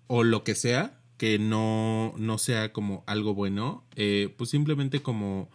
[0.08, 5.50] o lo que sea, que no, no sea como algo bueno, eh, pues simplemente como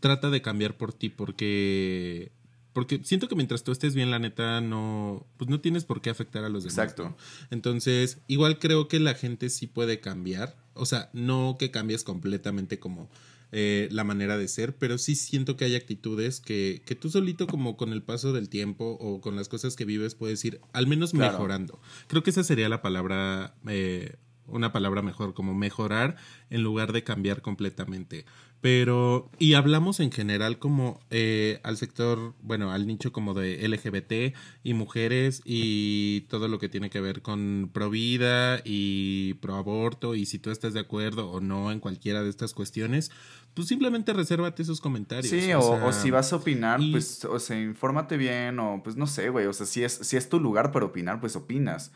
[0.00, 2.32] trata de cambiar por ti porque
[2.76, 6.10] porque siento que mientras tú estés bien, la neta, no, pues no tienes por qué
[6.10, 6.76] afectar a los demás.
[6.76, 7.16] Exacto.
[7.50, 10.58] Entonces, igual creo que la gente sí puede cambiar.
[10.74, 13.08] O sea, no que cambies completamente como
[13.50, 17.46] eh, la manera de ser, pero sí siento que hay actitudes que, que tú solito
[17.46, 20.86] como con el paso del tiempo o con las cosas que vives puedes ir al
[20.86, 21.80] menos mejorando.
[22.08, 24.16] Creo que esa sería la palabra eh,
[24.46, 26.16] una palabra mejor, como mejorar
[26.50, 28.24] en lugar de cambiar completamente.
[28.60, 34.36] Pero, y hablamos en general como eh, al sector, bueno, al nicho como de LGBT
[34.64, 40.14] y mujeres y todo lo que tiene que ver con pro vida y pro aborto
[40.14, 43.12] y si tú estás de acuerdo o no en cualquiera de estas cuestiones,
[43.54, 45.28] pues simplemente resérvate esos comentarios.
[45.28, 49.28] Sí, o, si vas a opinar, pues, o sea, infórmate bien o pues no sé,
[49.28, 51.92] güey, o sea, si es, si es tu lugar para opinar, pues opinas.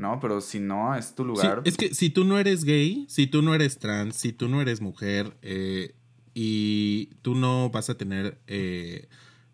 [0.00, 0.18] ¿No?
[0.18, 1.62] Pero si no, es tu lugar.
[1.64, 4.60] es que si tú no eres gay, si tú no eres trans, si tú no
[4.60, 5.94] eres mujer eh,
[6.34, 9.08] y tú no vas a tener eh,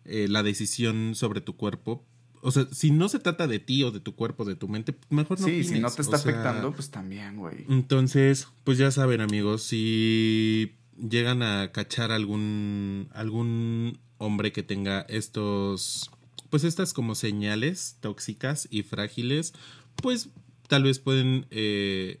[0.05, 2.05] eh, la decisión sobre tu cuerpo,
[2.41, 4.95] o sea, si no se trata de ti o de tu cuerpo, de tu mente,
[5.09, 5.45] mejor no.
[5.45, 7.65] Sí, si no te está afectando, pues también, güey.
[7.67, 16.09] Entonces, pues ya saben, amigos, si llegan a cachar algún algún hombre que tenga estos
[16.49, 19.53] pues estas como señales tóxicas y frágiles,
[20.01, 20.29] pues
[20.67, 22.19] tal vez pueden eh,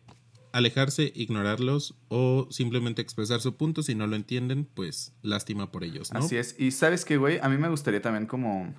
[0.51, 3.83] alejarse, ignorarlos o simplemente expresar su punto.
[3.83, 6.19] Si no lo entienden, pues lástima por ellos, ¿no?
[6.19, 6.55] Así es.
[6.57, 8.73] Y sabes qué, güey, a mí me gustaría también como,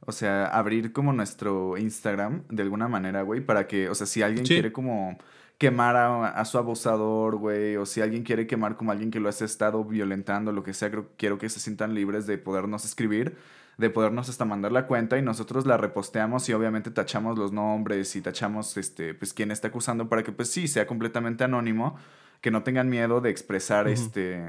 [0.00, 4.22] o sea, abrir como nuestro Instagram de alguna manera, güey, para que, o sea, si
[4.22, 5.18] alguien quiere como
[5.58, 9.28] quemar a, a, su abusador, güey, o si alguien quiere quemar como alguien que lo
[9.28, 13.36] has estado violentando, lo que sea, creo, quiero que se sientan libres de podernos escribir
[13.80, 18.14] de podernos hasta mandar la cuenta y nosotros la reposteamos y obviamente tachamos los nombres
[18.14, 21.96] y tachamos este pues quién está acusando para que pues sí sea completamente anónimo,
[22.40, 24.42] que no tengan miedo de expresar este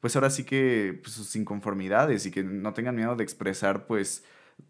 [0.00, 4.24] pues ahora sí que pues, sus inconformidades y que no tengan miedo de expresar pues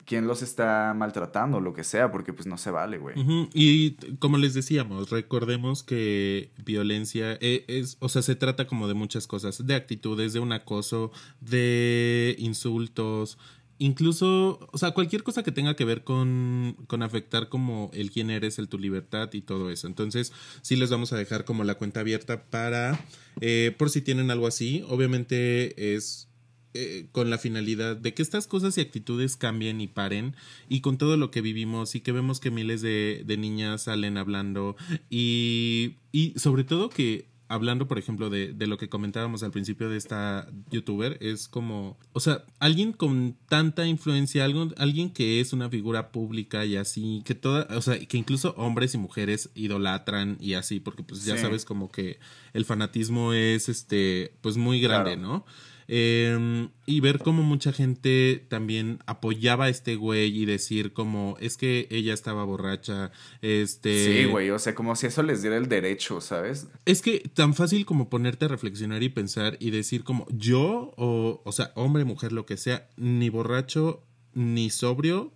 [0.04, 3.14] quién los está maltratando, lo que sea, porque pues no se vale, güey.
[3.52, 8.94] Y como les decíamos, recordemos que violencia eh, es, o sea, se trata como de
[8.94, 11.10] muchas cosas, de actitudes, de un acoso,
[11.40, 13.38] de insultos,
[13.78, 18.30] incluso, o sea, cualquier cosa que tenga que ver con, con afectar como el quién
[18.30, 19.86] eres, el tu libertad y todo eso.
[19.86, 23.04] Entonces, sí les vamos a dejar como la cuenta abierta para,
[23.40, 26.28] eh, por si tienen algo así, obviamente es
[26.74, 30.36] eh, con la finalidad de que estas cosas y actitudes cambien y paren
[30.68, 34.18] y con todo lo que vivimos y que vemos que miles de, de niñas salen
[34.18, 34.76] hablando
[35.08, 39.88] y, y sobre todo que hablando, por ejemplo, de, de, lo que comentábamos al principio
[39.88, 45.52] de esta youtuber, es como, o sea, alguien con tanta influencia, algo, alguien que es
[45.52, 50.36] una figura pública y así, que toda, o sea, que incluso hombres y mujeres idolatran
[50.40, 52.18] y así, porque pues ya sabes como que
[52.52, 55.44] el fanatismo es, este, pues muy grande, ¿no?
[55.90, 61.56] Eh, y ver cómo mucha gente también apoyaba a este güey y decir como es
[61.56, 63.10] que ella estaba borracha,
[63.40, 64.04] este...
[64.04, 66.66] Sí, güey, o sea, como si eso les diera el derecho, ¿sabes?
[66.84, 71.40] Es que tan fácil como ponerte a reflexionar y pensar y decir como yo o,
[71.42, 75.32] o sea, hombre, mujer, lo que sea, ni borracho ni sobrio,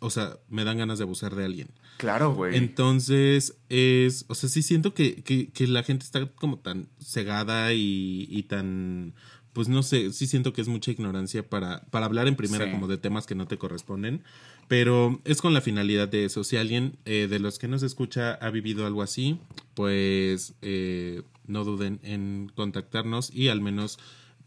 [0.00, 1.68] o sea, me dan ganas de abusar de alguien.
[1.98, 2.56] Claro, güey.
[2.56, 7.72] Entonces, es, o sea, sí siento que, que, que la gente está como tan cegada
[7.72, 9.14] y, y tan
[9.54, 12.88] pues no sé, sí siento que es mucha ignorancia para, para hablar en primera como
[12.88, 14.22] de temas que no te corresponden,
[14.68, 16.42] pero es con la finalidad de eso.
[16.42, 19.38] Si alguien eh, de los que nos escucha ha vivido algo así,
[19.74, 23.98] pues eh, no duden en contactarnos y al menos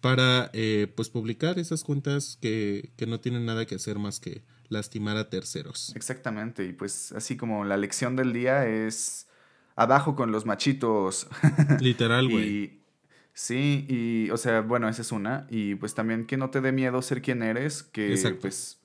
[0.02, 4.44] para eh, pues publicar esas cuentas que, que no tienen nada que hacer más que
[4.68, 5.94] lastimar a terceros.
[5.96, 9.28] Exactamente, y pues así como la lección del día es
[9.78, 11.28] abajo con los machitos.
[11.80, 12.77] Literal, güey.
[13.38, 16.72] Sí, y o sea, bueno, esa es una, y pues también que no te dé
[16.72, 18.42] miedo ser quien eres, que Exacto.
[18.42, 18.82] pues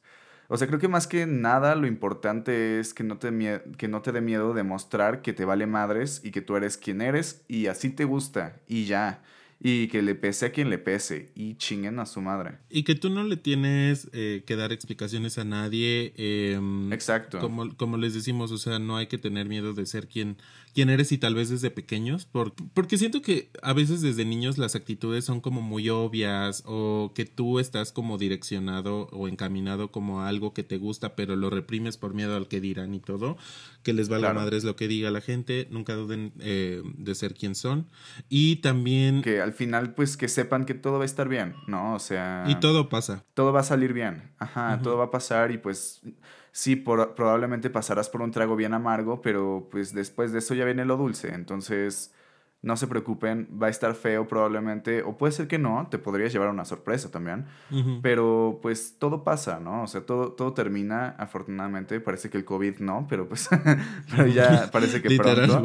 [0.48, 3.30] o sea, creo que más que nada lo importante es que no, te
[3.78, 7.00] que no te dé miedo demostrar que te vale madres y que tú eres quien
[7.00, 9.22] eres y así te gusta y ya
[9.64, 12.58] y que le pese a quien le pese y chinguen a su madre.
[12.68, 16.12] Y que tú no le tienes eh, que dar explicaciones a nadie.
[16.16, 17.38] Em, Exacto.
[17.38, 20.36] Como, como les decimos, o sea, no hay que tener miedo de ser quien,
[20.74, 24.58] quien eres y tal vez desde pequeños, porque, porque siento que a veces desde niños
[24.58, 30.22] las actitudes son como muy obvias o que tú estás como direccionado o encaminado como
[30.22, 33.36] a algo que te gusta, pero lo reprimes por miedo al que dirán y todo,
[33.82, 37.34] que les valga madre es lo que diga la gente, nunca duden eh, de ser
[37.34, 37.88] quien son.
[38.28, 39.22] Y también...
[39.22, 41.94] Que al final pues que sepan que todo va a estar bien, ¿no?
[41.94, 42.44] O sea...
[42.48, 43.24] Y todo pasa.
[43.34, 46.02] Todo va a salir bien, ajá, todo va a pasar y pues
[46.52, 50.84] sí, probablemente pasarás por un trago bien amargo, pero pues después de eso ya viene
[50.84, 52.12] lo dulce, entonces
[52.62, 56.32] no se preocupen, va a estar feo probablemente, o puede ser que no, te podrías
[56.32, 57.46] llevar una sorpresa también,
[58.02, 59.82] pero pues todo pasa, ¿no?
[59.82, 63.48] O sea, todo, todo termina, afortunadamente, parece que el COVID no, pero pues,
[64.10, 65.64] pero ya parece que pronto.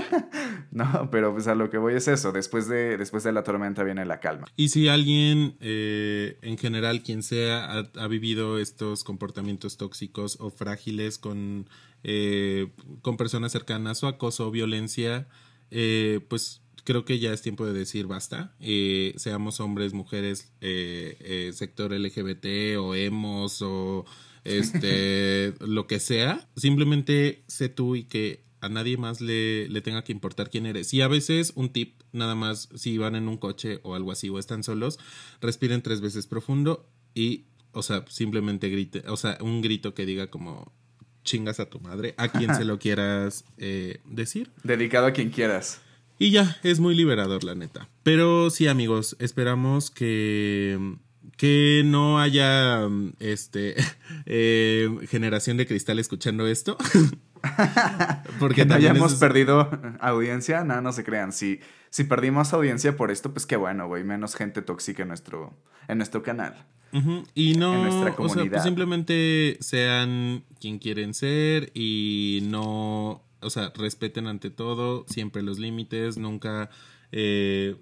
[0.70, 3.84] no, pero pues a lo que voy es eso, después de, después de la tormenta
[3.84, 4.46] viene la calma.
[4.56, 11.18] Y si alguien, eh, en general, quien sea, ha, vivido estos comportamientos tóxicos o frágiles
[11.18, 11.68] con,
[12.04, 15.28] eh, con personas cercanas o acoso o violencia,
[15.70, 18.54] eh, pues creo que ya es tiempo de decir basta.
[18.60, 24.06] Eh, seamos hombres, mujeres, eh, eh sector LGBT o hemos o
[24.44, 26.48] este lo que sea.
[26.56, 30.94] Simplemente sé tú y que a nadie más le, le, tenga que importar quién eres.
[30.94, 34.28] Y a veces un tip, nada más, si van en un coche o algo así
[34.28, 34.98] o están solos,
[35.40, 40.28] respiren tres veces profundo y, o sea, simplemente grite, o sea, un grito que diga
[40.28, 40.72] como
[41.26, 44.50] chingas a tu madre, a quien se lo quieras eh, decir.
[44.64, 45.82] Dedicado a quien quieras.
[46.18, 47.90] Y ya, es muy liberador, la neta.
[48.02, 50.96] Pero sí, amigos, esperamos que
[51.36, 53.74] que no haya este
[54.26, 56.76] eh, generación de cristal escuchando esto.
[58.38, 59.70] Porque no hayamos perdido
[60.00, 61.32] audiencia, no, no se crean.
[61.32, 61.60] Si,
[61.90, 64.04] si perdimos audiencia por esto, pues qué bueno, güey.
[64.04, 65.54] Menos gente tóxica en nuestro,
[65.88, 66.66] en nuestro canal.
[67.34, 74.26] Y no, o sea, pues simplemente sean quien quieren ser y no, o sea, respeten
[74.26, 76.70] ante todo siempre los límites, nunca
[77.12, 77.76] eh,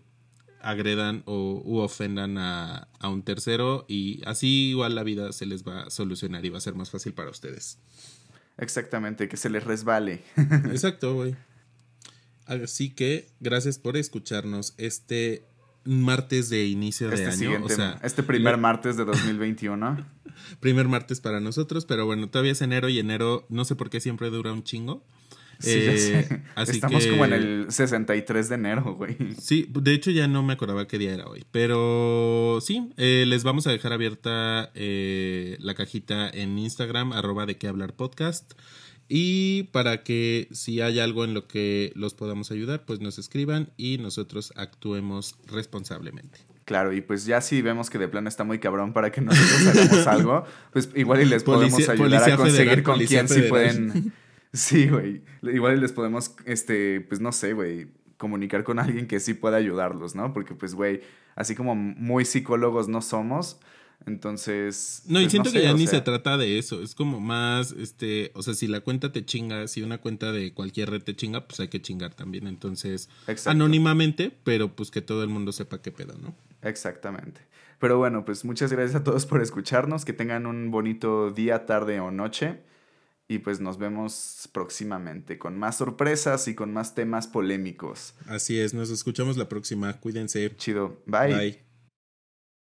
[0.60, 5.62] agredan o u ofendan a, a un tercero y así igual la vida se les
[5.62, 7.78] va a solucionar y va a ser más fácil para ustedes.
[8.58, 10.22] Exactamente, que se les resbale.
[10.36, 11.36] Exacto, güey.
[12.46, 15.44] Así que gracias por escucharnos este
[15.84, 17.64] martes de inicio de este año.
[18.02, 20.04] este primer martes de 2021.
[20.60, 24.00] primer martes para nosotros, pero bueno, todavía es enero y enero no sé por qué
[24.00, 25.04] siempre dura un chingo.
[25.62, 29.16] Eh, Estamos como en el 63 de enero, güey.
[29.40, 31.44] Sí, de hecho ya no me acordaba qué día era hoy.
[31.50, 37.56] Pero sí, eh, les vamos a dejar abierta eh, la cajita en Instagram, arroba de
[37.56, 38.52] qué hablar podcast.
[39.08, 43.70] Y para que si hay algo en lo que los podamos ayudar, pues nos escriban
[43.76, 46.40] y nosotros actuemos responsablemente.
[46.64, 49.66] Claro, y pues ya si vemos que de plano está muy cabrón para que nosotros
[49.66, 54.12] hagamos algo, pues igual y les podemos ayudar a conseguir con quién sí pueden.
[54.54, 55.20] Sí, güey.
[55.42, 59.56] Igual y les podemos, este, pues no sé, güey, comunicar con alguien que sí pueda
[59.56, 60.32] ayudarlos, ¿no?
[60.32, 61.00] Porque pues, güey,
[61.34, 63.58] así como muy psicólogos no somos,
[64.06, 65.02] entonces.
[65.06, 66.82] No, y pues, siento que ya ni se trata de eso.
[66.82, 70.52] Es como más, este, o sea, si la cuenta te chinga, si una cuenta de
[70.52, 72.46] cualquier red te chinga, pues hay que chingar también.
[72.46, 73.08] Entonces,
[73.46, 76.34] anónimamente, pero pues que todo el mundo sepa qué pedo, ¿no?
[76.62, 77.40] Exactamente.
[77.78, 80.04] Pero bueno, pues muchas gracias a todos por escucharnos.
[80.04, 82.60] Que tengan un bonito día, tarde o noche.
[83.26, 88.14] Y pues nos vemos próximamente con más sorpresas y con más temas polémicos.
[88.26, 89.94] Así es, nos escuchamos la próxima.
[89.94, 90.54] Cuídense.
[90.56, 91.00] Chido.
[91.06, 91.34] Bye.
[91.34, 91.73] Bye.